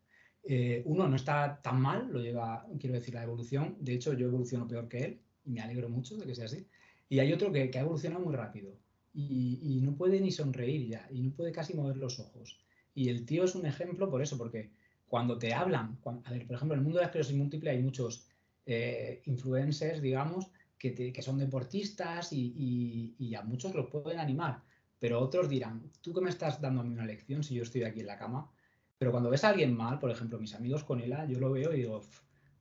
Eh, 0.42 0.82
uno 0.84 1.08
no 1.08 1.16
está 1.16 1.60
tan 1.60 1.80
mal, 1.80 2.08
lo 2.10 2.20
lleva, 2.20 2.66
quiero 2.78 2.94
decir, 2.94 3.14
la 3.14 3.24
evolución. 3.24 3.76
De 3.80 3.94
hecho, 3.94 4.12
yo 4.12 4.26
evoluciono 4.26 4.68
peor 4.68 4.88
que 4.88 4.98
él 5.04 5.20
y 5.44 5.50
me 5.50 5.60
alegro 5.60 5.88
mucho 5.88 6.16
de 6.16 6.24
que 6.24 6.34
sea 6.34 6.44
así. 6.44 6.66
Y 7.08 7.20
hay 7.20 7.32
otro 7.32 7.52
que, 7.52 7.70
ha 7.74 7.80
evolucionado 7.80 8.24
muy 8.24 8.34
rápido. 8.34 8.72
Y, 9.14 9.80
no 9.82 9.96
puede 9.96 10.20
ni 10.20 10.30
sonreír 10.30 10.88
ya 10.88 11.08
y 11.10 11.22
no 11.22 11.30
puede 11.30 11.52
casi 11.52 11.74
mover 11.74 11.96
los 11.96 12.18
ojos. 12.18 12.58
Y 12.94 13.08
el 13.08 13.24
tío 13.24 13.44
es 13.44 13.54
un 13.54 13.66
ejemplo 13.66 14.10
por 14.10 14.20
eso, 14.20 14.36
porque 14.36 14.70
cuando 15.06 15.38
te 15.38 15.54
hablan, 15.54 15.98
a 16.04 16.30
ver, 16.30 16.46
por 16.46 16.56
ejemplo, 16.56 16.74
en 16.74 16.80
el 16.80 16.84
mundo 16.84 16.98
de 16.98 17.02
la 17.02 17.06
esclerosis 17.06 17.36
múltiple 17.36 17.70
hay 17.70 17.82
muchos 17.82 18.26
eh, 18.66 19.22
influencers, 19.26 20.02
digamos, 20.02 20.50
que, 20.78 21.22
son 21.22 21.38
deportistas 21.38 22.32
y, 22.32 23.34
a 23.36 23.42
muchos 23.42 23.74
los 23.74 23.86
pueden 23.86 24.18
animar, 24.18 24.62
pero 24.98 25.20
otros 25.20 25.48
dirán, 25.48 25.90
tú 26.00 26.12
que 26.12 26.20
me 26.20 26.30
estás 26.30 26.60
dando 26.60 26.80
a 26.80 26.84
mí 26.84 26.92
una 26.92 27.06
lección 27.06 27.42
si 27.42 27.54
yo 27.54 27.62
estoy 27.62 27.84
aquí 27.84 28.00
en 28.00 28.06
la 28.06 28.18
cama, 28.18 28.50
pero 28.98 29.10
cuando 29.10 29.30
ves 29.30 29.44
a 29.44 29.50
alguien 29.50 29.76
mal, 29.76 29.98
por 29.98 30.10
ejemplo, 30.10 30.38
mis 30.38 30.54
amigos 30.54 30.84
con 30.84 31.00
ella, 31.00 31.26
yo 31.26 31.38
lo 31.38 31.50
veo 31.50 31.72
y 31.72 31.78
digo, 31.78 32.02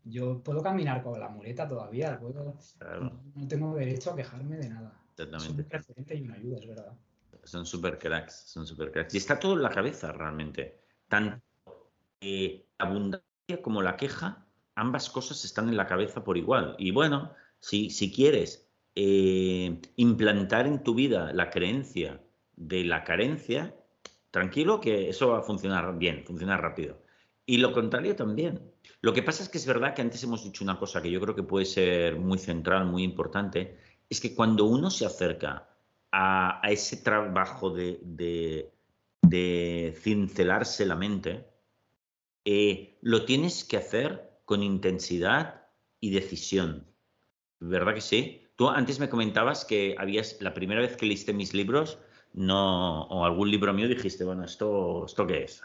yo 0.06 0.42
puedo 0.42 0.62
caminar 0.62 1.04
con 1.04 1.20
la 1.20 1.30
muleta 1.30 1.68
todavía, 1.68 2.20
no, 2.22 3.48
tengo 3.48 3.76
derecho 3.76 4.12
a 4.12 4.16
quejarme 4.16 4.58
de 4.58 4.70
nada. 4.70 5.02
Exactamente. 5.10 5.82
Son 5.82 6.18
y 6.18 6.22
una 6.22 6.36
ayuda, 6.36 6.58
es 6.60 6.68
verdad. 6.68 6.94
Son 7.44 7.66
super 7.66 7.98
cracks, 7.98 8.34
son 8.48 8.66
super 8.66 8.92
cracks. 8.92 9.14
Y 9.14 9.18
está 9.18 9.40
todo 9.40 9.54
en 9.54 9.64
la 9.64 9.70
cabeza 9.70 10.12
realmente. 10.12 10.80
Tanto 11.08 11.42
eh, 12.22 12.66
la 12.80 12.86
abundancia 12.88 13.62
como 13.62 13.82
la 13.82 13.98
queja, 13.98 14.46
ambas 14.76 15.10
cosas 15.10 15.44
están 15.46 15.70
en 15.70 15.78
la 15.78 15.88
cabeza 15.88 16.24
por 16.24 16.38
igual. 16.38 16.76
Y 16.78 16.92
bueno, 16.92 17.34
si, 17.60 17.90
si 17.90 18.12
quieres 18.12 18.70
eh, 18.96 19.82
implantar 19.96 20.68
en 20.68 20.84
tu 20.84 20.96
vida 20.96 21.34
la 21.34 21.50
creencia 21.50 22.22
de 22.56 22.84
la 22.84 23.04
carencia, 23.04 23.76
tranquilo 24.32 24.82
que 24.82 25.10
eso 25.10 25.30
va 25.30 25.40
a 25.40 25.44
funcionar 25.44 25.98
bien, 25.98 26.24
funcionar 26.26 26.62
rápido. 26.62 27.05
Y 27.46 27.58
lo 27.58 27.72
contrario 27.74 28.16
también. 28.16 28.74
Lo 29.02 29.14
que 29.14 29.22
pasa 29.22 29.44
es 29.44 29.50
que 29.50 29.58
es 29.58 29.66
verdad 29.66 29.94
que 29.94 30.02
antes 30.02 30.24
hemos 30.24 30.44
dicho 30.44 30.64
una 30.64 30.80
cosa 30.80 31.02
que 31.02 31.12
yo 31.12 31.22
creo 31.22 31.36
que 31.36 31.44
puede 31.44 31.66
ser 31.66 32.18
muy 32.18 32.40
central, 32.40 32.86
muy 32.86 33.04
importante, 33.04 33.78
es 34.10 34.20
que 34.20 34.34
cuando 34.34 34.66
uno 34.66 34.90
se 34.90 35.06
acerca 35.06 35.70
a, 36.12 36.62
ese 36.70 36.98
trabajo 36.98 37.70
de, 37.70 38.00
de, 39.22 39.98
cincelarse 40.02 40.86
la 40.86 40.96
mente, 40.96 41.46
eh, 42.46 42.98
lo 43.02 43.26
tienes 43.26 43.64
que 43.64 43.78
hacer 43.78 44.40
con 44.46 44.64
intensidad 44.64 45.68
y 46.00 46.12
decisión. 46.12 46.88
¿Verdad 47.60 47.96
que 47.96 48.02
sí? 48.02 48.42
Tú 48.56 48.70
antes 48.70 49.00
me 49.00 49.10
comentabas 49.10 49.66
que 49.66 49.96
habías, 49.98 50.42
la 50.42 50.54
primera 50.54 50.82
vez 50.82 50.96
que 50.96 51.06
leíste 51.06 51.34
mis 51.34 51.54
libros, 51.54 51.98
no, 52.36 53.04
o 53.04 53.24
algún 53.24 53.50
libro 53.50 53.74
mío 53.74 53.88
dijiste, 53.88 54.26
bueno, 54.26 54.44
¿esto, 54.44 55.06
esto 55.06 55.26
qué 55.26 55.46
es? 55.46 55.62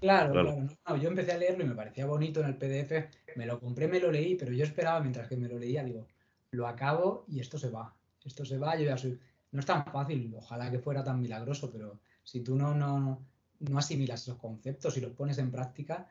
Claro, 0.00 0.32
claro. 0.32 0.96
yo 1.00 1.08
empecé 1.08 1.32
a 1.32 1.38
leerlo 1.38 1.64
y 1.64 1.68
me 1.68 1.74
parecía 1.76 2.06
bonito 2.06 2.40
en 2.40 2.46
el 2.46 2.56
PDF, 2.56 3.08
me 3.36 3.46
lo 3.46 3.60
compré, 3.60 3.86
me 3.86 4.00
lo 4.00 4.10
leí, 4.10 4.34
pero 4.34 4.52
yo 4.52 4.64
esperaba 4.64 5.00
mientras 5.00 5.28
que 5.28 5.36
me 5.36 5.48
lo 5.48 5.58
leía, 5.58 5.84
digo, 5.84 6.08
lo 6.50 6.66
acabo 6.66 7.24
y 7.28 7.38
esto 7.38 7.56
se 7.56 7.70
va. 7.70 7.94
Esto 8.24 8.44
se 8.44 8.58
va, 8.58 8.76
yo 8.76 8.84
ya 8.84 8.96
soy... 8.96 9.18
No 9.52 9.60
es 9.60 9.66
tan 9.66 9.84
fácil, 9.86 10.34
ojalá 10.36 10.70
que 10.70 10.80
fuera 10.80 11.04
tan 11.04 11.20
milagroso, 11.20 11.70
pero 11.70 12.00
si 12.22 12.40
tú 12.40 12.56
no, 12.56 12.74
no, 12.74 13.24
no 13.60 13.78
asimilas 13.78 14.22
esos 14.22 14.38
conceptos 14.38 14.96
y 14.96 15.00
los 15.00 15.12
pones 15.12 15.38
en 15.38 15.50
práctica, 15.50 16.08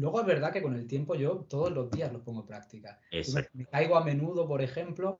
luego 0.00 0.20
es 0.20 0.26
verdad 0.26 0.52
que 0.52 0.62
con 0.62 0.74
el 0.74 0.86
tiempo 0.86 1.14
yo 1.14 1.46
todos 1.48 1.70
los 1.70 1.90
días 1.90 2.12
los 2.12 2.22
pongo 2.22 2.40
en 2.40 2.46
práctica. 2.46 2.98
Me, 3.54 3.66
caigo 3.66 3.96
a 3.96 4.04
menudo, 4.04 4.48
por 4.48 4.62
ejemplo, 4.62 5.18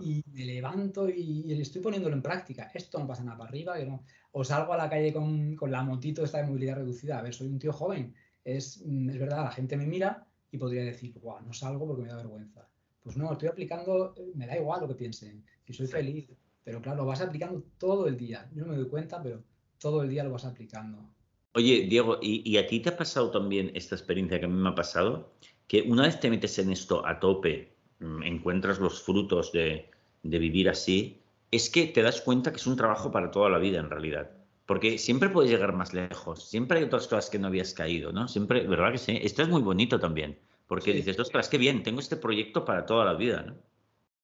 y 0.00 0.24
me 0.32 0.44
levanto 0.46 1.08
y, 1.08 1.60
estoy 1.60 1.82
poniéndolo 1.82 2.16
en 2.16 2.22
práctica. 2.22 2.70
Esto 2.74 2.98
no 2.98 3.06
pasa 3.06 3.24
nada 3.24 3.38
para 3.38 3.50
arriba, 3.50 3.76
que 3.76 3.86
no 3.86 4.02
o 4.36 4.42
salgo 4.42 4.72
a 4.72 4.76
la 4.76 4.90
calle 4.90 5.12
con, 5.12 5.56
la 5.70 5.82
motito 5.82 6.24
esta 6.24 6.38
de 6.38 6.44
movilidad 6.44 6.76
reducida. 6.76 7.18
A 7.18 7.22
ver, 7.22 7.32
soy 7.32 7.46
un 7.46 7.58
tío 7.60 7.72
joven. 7.72 8.14
Es, 8.44 8.82
mm, 8.84 9.10
es 9.10 9.18
verdad, 9.18 9.44
la 9.44 9.52
gente 9.52 9.76
me 9.76 9.86
mira 9.86 10.26
y 10.50 10.58
podría 10.58 10.82
decir, 10.84 11.16
guau, 11.20 11.40
no 11.44 11.52
salgo 11.52 11.86
porque 11.86 12.02
me 12.02 12.08
da 12.08 12.16
vergüenza. 12.16 12.68
Pues 13.00 13.16
no, 13.16 13.30
estoy 13.32 13.48
aplicando, 13.48 14.14
eh, 14.16 14.32
me 14.34 14.46
da 14.46 14.56
igual 14.56 14.80
lo 14.80 14.88
que 14.88 14.94
piensen, 14.94 15.44
y 15.66 15.72
soy 15.72 15.86
feliz. 15.86 16.28
Pero 16.64 16.80
claro, 16.80 17.02
lo 17.02 17.06
vas 17.06 17.20
aplicando 17.20 17.62
todo 17.78 18.08
el 18.08 18.16
día. 18.16 18.50
Yo 18.54 18.64
no 18.64 18.72
me 18.72 18.78
doy 18.78 18.88
cuenta, 18.88 19.22
pero 19.22 19.44
todo 19.78 20.02
el 20.02 20.08
día 20.08 20.24
lo 20.24 20.32
vas 20.32 20.46
aplicando. 20.46 21.13
Oye, 21.56 21.86
Diego, 21.88 22.18
¿y, 22.20 22.56
a 22.56 22.66
ti 22.66 22.80
te 22.80 22.88
ha 22.88 22.96
pasado 22.96 23.30
también 23.30 23.70
esta 23.74 23.94
experiencia 23.94 24.40
que 24.40 24.46
a 24.46 24.48
mí 24.48 24.60
me 24.60 24.70
ha 24.70 24.74
pasado? 24.74 25.32
Que 25.68 25.82
una 25.82 26.02
vez 26.02 26.18
te 26.18 26.28
metes 26.28 26.58
en 26.58 26.72
esto 26.72 27.06
a 27.06 27.20
tope, 27.20 27.76
mm, 28.00 28.24
encuentras 28.24 28.80
los 28.80 29.02
frutos 29.02 29.52
de, 29.52 29.88
de 30.24 30.38
vivir 30.38 30.68
así, 30.68 31.20
es 31.52 31.70
que 31.70 31.86
te 31.86 32.02
das 32.02 32.20
cuenta 32.20 32.50
que 32.50 32.56
es 32.56 32.66
un 32.66 32.76
trabajo 32.76 33.12
para 33.12 33.30
toda 33.30 33.48
la 33.48 33.58
vida 33.58 33.78
en 33.78 33.88
realidad. 33.88 34.32
Porque 34.66 34.98
siempre 34.98 35.28
puedes 35.28 35.50
llegar 35.50 35.72
más 35.74 35.94
lejos, 35.94 36.48
siempre 36.48 36.78
hay 36.78 36.84
otras 36.84 37.06
cosas 37.06 37.30
que 37.30 37.38
no 37.38 37.46
habías 37.46 37.72
caído, 37.72 38.10
¿no? 38.12 38.26
Siempre, 38.26 38.66
¿verdad 38.66 38.90
que 38.90 38.98
sí? 38.98 39.18
Esto 39.22 39.42
es 39.42 39.48
muy 39.48 39.62
bonito 39.62 40.00
también, 40.00 40.36
porque 40.66 40.92
dices, 40.92 41.18
ostras, 41.20 41.48
qué 41.48 41.58
bien, 41.58 41.84
tengo 41.84 42.00
este 42.00 42.16
proyecto 42.16 42.64
para 42.64 42.84
toda 42.84 43.04
la 43.04 43.14
vida, 43.14 43.42
¿no? 43.42 43.54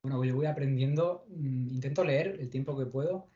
Bueno, 0.02 0.24
yo 0.24 0.34
voy 0.34 0.46
aprendiendo, 0.46 1.26
mm, 1.28 1.68
intento 1.68 2.02
leer 2.02 2.38
el 2.40 2.50
tiempo 2.50 2.76
que 2.76 2.86
puedo, 2.86 3.28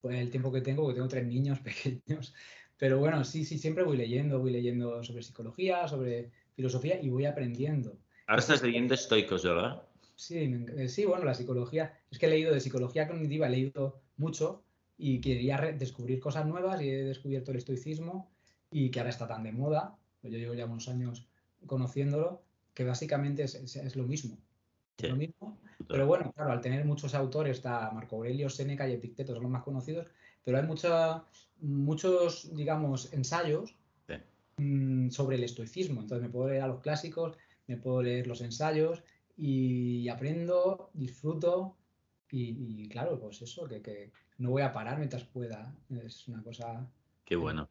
pues 0.00 0.18
el 0.18 0.30
tiempo 0.30 0.52
que 0.52 0.60
tengo, 0.60 0.82
porque 0.82 0.96
tengo 0.96 1.08
tres 1.08 1.26
niños 1.26 1.60
pequeños, 2.04 2.34
pero 2.78 2.98
bueno, 2.98 3.24
sí, 3.24 3.44
sí, 3.44 3.58
siempre 3.58 3.84
voy 3.84 3.96
leyendo, 3.96 4.38
voy 4.38 4.52
leyendo 4.52 5.02
sobre 5.02 5.22
psicología, 5.22 5.86
sobre 5.88 6.30
filosofía 6.54 7.00
y 7.00 7.08
voy 7.08 7.26
aprendiendo. 7.26 7.98
Ahora 8.26 8.40
estás 8.40 8.62
leyendo 8.62 8.94
estoicos, 8.94 9.42
¿verdad? 9.42 9.82
Sí, 10.14 10.64
eh, 10.76 10.88
sí, 10.88 11.04
bueno, 11.04 11.24
la 11.24 11.34
psicología, 11.34 11.98
es 12.10 12.18
que 12.18 12.26
he 12.26 12.30
leído 12.30 12.52
de 12.52 12.60
psicología 12.60 13.08
cognitiva, 13.08 13.46
he 13.46 13.50
leído 13.50 14.00
mucho 14.16 14.62
y 14.96 15.20
quería 15.20 15.58
descubrir 15.78 16.20
cosas 16.20 16.46
nuevas 16.46 16.80
y 16.82 16.88
he 16.90 17.04
descubierto 17.04 17.50
el 17.50 17.58
estoicismo 17.58 18.30
y 18.70 18.90
que 18.90 19.00
ahora 19.00 19.10
está 19.10 19.26
tan 19.26 19.44
de 19.44 19.52
moda, 19.52 19.96
pues 20.20 20.32
yo 20.32 20.38
llevo 20.38 20.54
ya 20.54 20.66
unos 20.66 20.88
años 20.88 21.26
conociéndolo, 21.66 22.42
que 22.74 22.84
básicamente 22.84 23.44
es, 23.44 23.96
lo 23.96 24.04
mismo. 24.04 24.38
lo 24.98 25.16
mismo, 25.16 25.58
pero 25.88 26.06
bueno, 26.06 26.32
claro, 26.32 26.52
al 26.52 26.60
tener 26.60 26.84
muchos 26.84 27.14
autores, 27.14 27.56
está 27.56 27.90
Marco 27.92 28.16
Aurelio, 28.16 28.50
Séneca 28.50 28.88
y 28.88 28.92
Epicteto, 28.92 29.34
son 29.34 29.44
los 29.44 29.52
más 29.52 29.62
conocidos, 29.62 30.06
pero 30.48 30.60
hay 30.60 30.66
muchos, 31.60 32.56
digamos, 32.56 33.12
ensayos 33.12 33.74
mm, 34.56 35.10
sobre 35.10 35.36
el 35.36 35.44
estoicismo. 35.44 36.00
Entonces 36.00 36.26
me 36.26 36.32
puedo 36.32 36.48
leer 36.48 36.62
a 36.62 36.68
los 36.68 36.80
clásicos, 36.80 37.36
me 37.66 37.76
puedo 37.76 38.00
leer 38.00 38.26
los 38.26 38.40
ensayos 38.40 39.02
y 39.36 40.08
aprendo, 40.08 40.88
disfruto 40.94 41.76
y, 42.30 42.88
claro, 42.88 43.20
pues 43.20 43.42
eso, 43.42 43.68
que, 43.68 44.10
no 44.38 44.48
voy 44.48 44.62
a 44.62 44.72
parar 44.72 44.96
mientras 44.96 45.24
pueda. 45.24 45.76
Es 45.90 46.26
una 46.28 46.42
cosa... 46.42 46.90
Qué 47.26 47.36
bueno. 47.36 47.68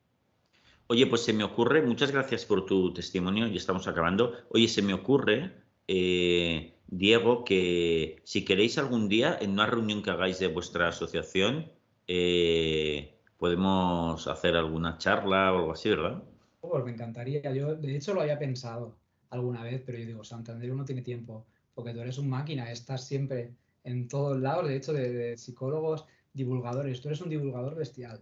Oye, 0.86 1.08
pues 1.08 1.24
se 1.24 1.34
me 1.34 1.44
ocurre, 1.44 1.82
muchas 1.82 2.12
gracias 2.12 2.46
por 2.46 2.68
tu 2.68 2.94
testimonio, 2.94 3.48
y 3.48 3.58
estamos 3.58 3.88
acabando. 3.88 4.34
Oye, 4.50 4.68
se 4.68 4.84
me 4.84 4.94
ocurre, 4.94 5.52
eh, 5.88 6.76
Diego, 6.86 7.44
que 7.44 8.22
si 8.24 8.46
queréis 8.46 8.78
algún 8.78 9.10
día, 9.10 9.36
en 9.42 9.54
una 9.54 9.66
reunión 9.66 10.04
que 10.04 10.12
hagáis 10.12 10.38
de 10.38 10.48
vuestra 10.48 10.90
asociación, 10.90 11.72
eh, 12.08 13.20
podemos 13.38 14.28
hacer 14.28 14.56
alguna 14.56 14.98
charla 14.98 15.54
o 15.54 15.58
algo 15.58 15.72
así, 15.72 15.90
¿verdad? 15.90 16.24
Pues 16.62 16.84
me 16.84 16.92
encantaría. 16.92 17.42
Yo, 17.54 17.76
de 17.76 17.96
hecho, 17.96 18.14
lo 18.14 18.22
había 18.22 18.40
pensado 18.40 18.98
alguna 19.30 19.64
vez, 19.64 19.82
pero 19.86 19.98
yo 19.98 20.06
digo, 20.06 20.24
Santander 20.24 20.72
no 20.74 20.86
tiene 20.86 21.02
tiempo 21.02 21.46
porque 21.78 21.94
tú 21.94 22.02
eres 22.02 22.18
un 22.18 22.28
máquina, 22.28 22.72
estás 22.72 23.06
siempre 23.06 23.52
en 23.84 24.08
todos 24.08 24.40
lados, 24.40 24.68
de 24.68 24.76
hecho, 24.76 24.94
de, 24.94 25.38
psicólogos, 25.38 26.06
divulgadores, 26.34 27.00
tú 27.02 27.10
eres 27.10 27.22
un 27.22 27.30
divulgador 27.30 27.76
bestial 27.76 28.20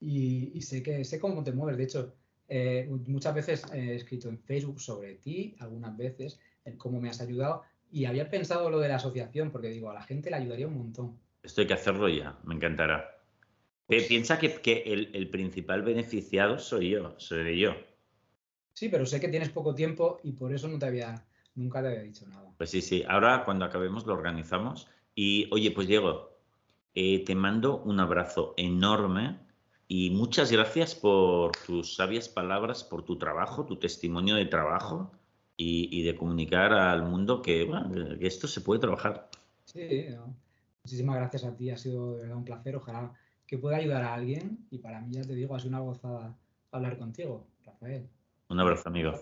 y, 0.00 0.58
sé 0.62 0.82
que 0.82 1.04
sé 1.04 1.20
cómo 1.20 1.44
te 1.44 1.52
mueves, 1.52 1.76
de 1.76 1.84
hecho, 1.84 2.14
eh, 2.48 2.88
muchas 3.06 3.34
veces 3.34 3.64
he 3.74 3.94
escrito 3.94 4.30
en 4.30 4.38
Facebook 4.38 4.80
sobre 4.80 5.16
ti, 5.16 5.54
algunas 5.60 5.94
veces, 5.96 6.40
en 6.64 6.78
cómo 6.78 6.98
me 6.98 7.10
has 7.10 7.20
ayudado 7.20 7.62
y 7.92 8.06
había 8.06 8.30
pensado 8.30 8.70
lo 8.70 8.80
de 8.80 8.88
la 8.88 8.96
asociación, 8.96 9.50
porque 9.50 9.68
digo, 9.68 9.90
a 9.90 9.94
la 9.94 10.02
gente 10.02 10.30
le 10.30 10.36
ayudaría 10.36 10.66
un 10.66 10.78
montón. 10.78 11.18
Esto 11.42 11.60
hay 11.60 11.66
que 11.66 11.74
hacerlo 11.74 12.08
ya, 12.08 12.38
me 12.42 12.54
encantará. 12.54 13.22
Pues 13.86 14.04
piensa 14.04 14.38
que, 14.38 14.52
que 14.60 14.82
el, 14.86 15.10
el, 15.14 15.28
principal 15.28 15.82
beneficiado 15.82 16.58
soy 16.58 16.90
yo, 16.90 17.14
soy 17.18 17.60
yo. 17.60 17.74
Sí, 18.72 18.88
pero 18.88 19.04
sé 19.04 19.20
que 19.20 19.28
tienes 19.28 19.50
poco 19.50 19.74
tiempo 19.74 20.20
y 20.22 20.32
por 20.32 20.54
eso 20.54 20.68
no 20.68 20.78
te 20.78 20.86
había 20.86 21.24
Nunca 21.54 21.80
te 21.80 21.88
había 21.88 22.02
dicho 22.02 22.26
nada. 22.26 22.52
Pues 22.56 22.70
sí, 22.70 22.82
sí. 22.82 23.04
Ahora 23.08 23.44
cuando 23.44 23.64
acabemos 23.64 24.06
lo 24.06 24.14
organizamos. 24.14 24.88
Y 25.14 25.48
oye, 25.52 25.70
pues 25.70 25.86
Diego, 25.86 26.36
eh, 26.94 27.24
te 27.24 27.34
mando 27.34 27.82
un 27.82 28.00
abrazo 28.00 28.54
enorme 28.56 29.38
y 29.86 30.10
muchas 30.10 30.50
gracias 30.50 30.94
por 30.94 31.52
tus 31.66 31.94
sabias 31.94 32.28
palabras, 32.28 32.82
por 32.82 33.04
tu 33.04 33.16
trabajo, 33.18 33.66
tu 33.66 33.76
testimonio 33.78 34.34
de 34.34 34.46
trabajo 34.46 35.12
y, 35.56 36.02
de 36.02 36.16
comunicar 36.16 36.72
al 36.72 37.04
mundo 37.04 37.40
que, 37.40 37.70
esto 38.20 38.48
se 38.48 38.60
puede 38.60 38.80
trabajar. 38.80 39.30
Sí, 39.66 40.08
muchísimas 40.82 41.16
gracias 41.16 41.44
a 41.44 41.54
ti. 41.54 41.70
Ha 41.70 41.76
sido 41.76 42.16
de 42.16 42.22
verdad 42.22 42.36
un 42.36 42.44
placer. 42.44 42.74
Ojalá 42.74 43.12
que 43.46 43.58
pueda 43.58 43.76
ayudar 43.76 44.02
a 44.02 44.14
alguien. 44.14 44.66
Y 44.70 44.78
para 44.78 45.00
mí, 45.00 45.12
ya 45.12 45.22
te 45.22 45.34
digo, 45.34 45.54
ha 45.54 45.58
sido 45.58 45.70
una 45.70 45.80
gozada 45.80 46.36
hablar 46.70 46.98
contigo, 46.98 47.46
Rafael. 47.64 48.08
Un 48.48 48.60
abrazo, 48.60 48.88
amigo. 48.88 49.12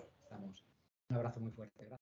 Un 1.09 1.15
abrazo 1.15 1.39
muy 1.39 1.51
fuerte. 1.51 1.85
Gracias. 1.85 1.99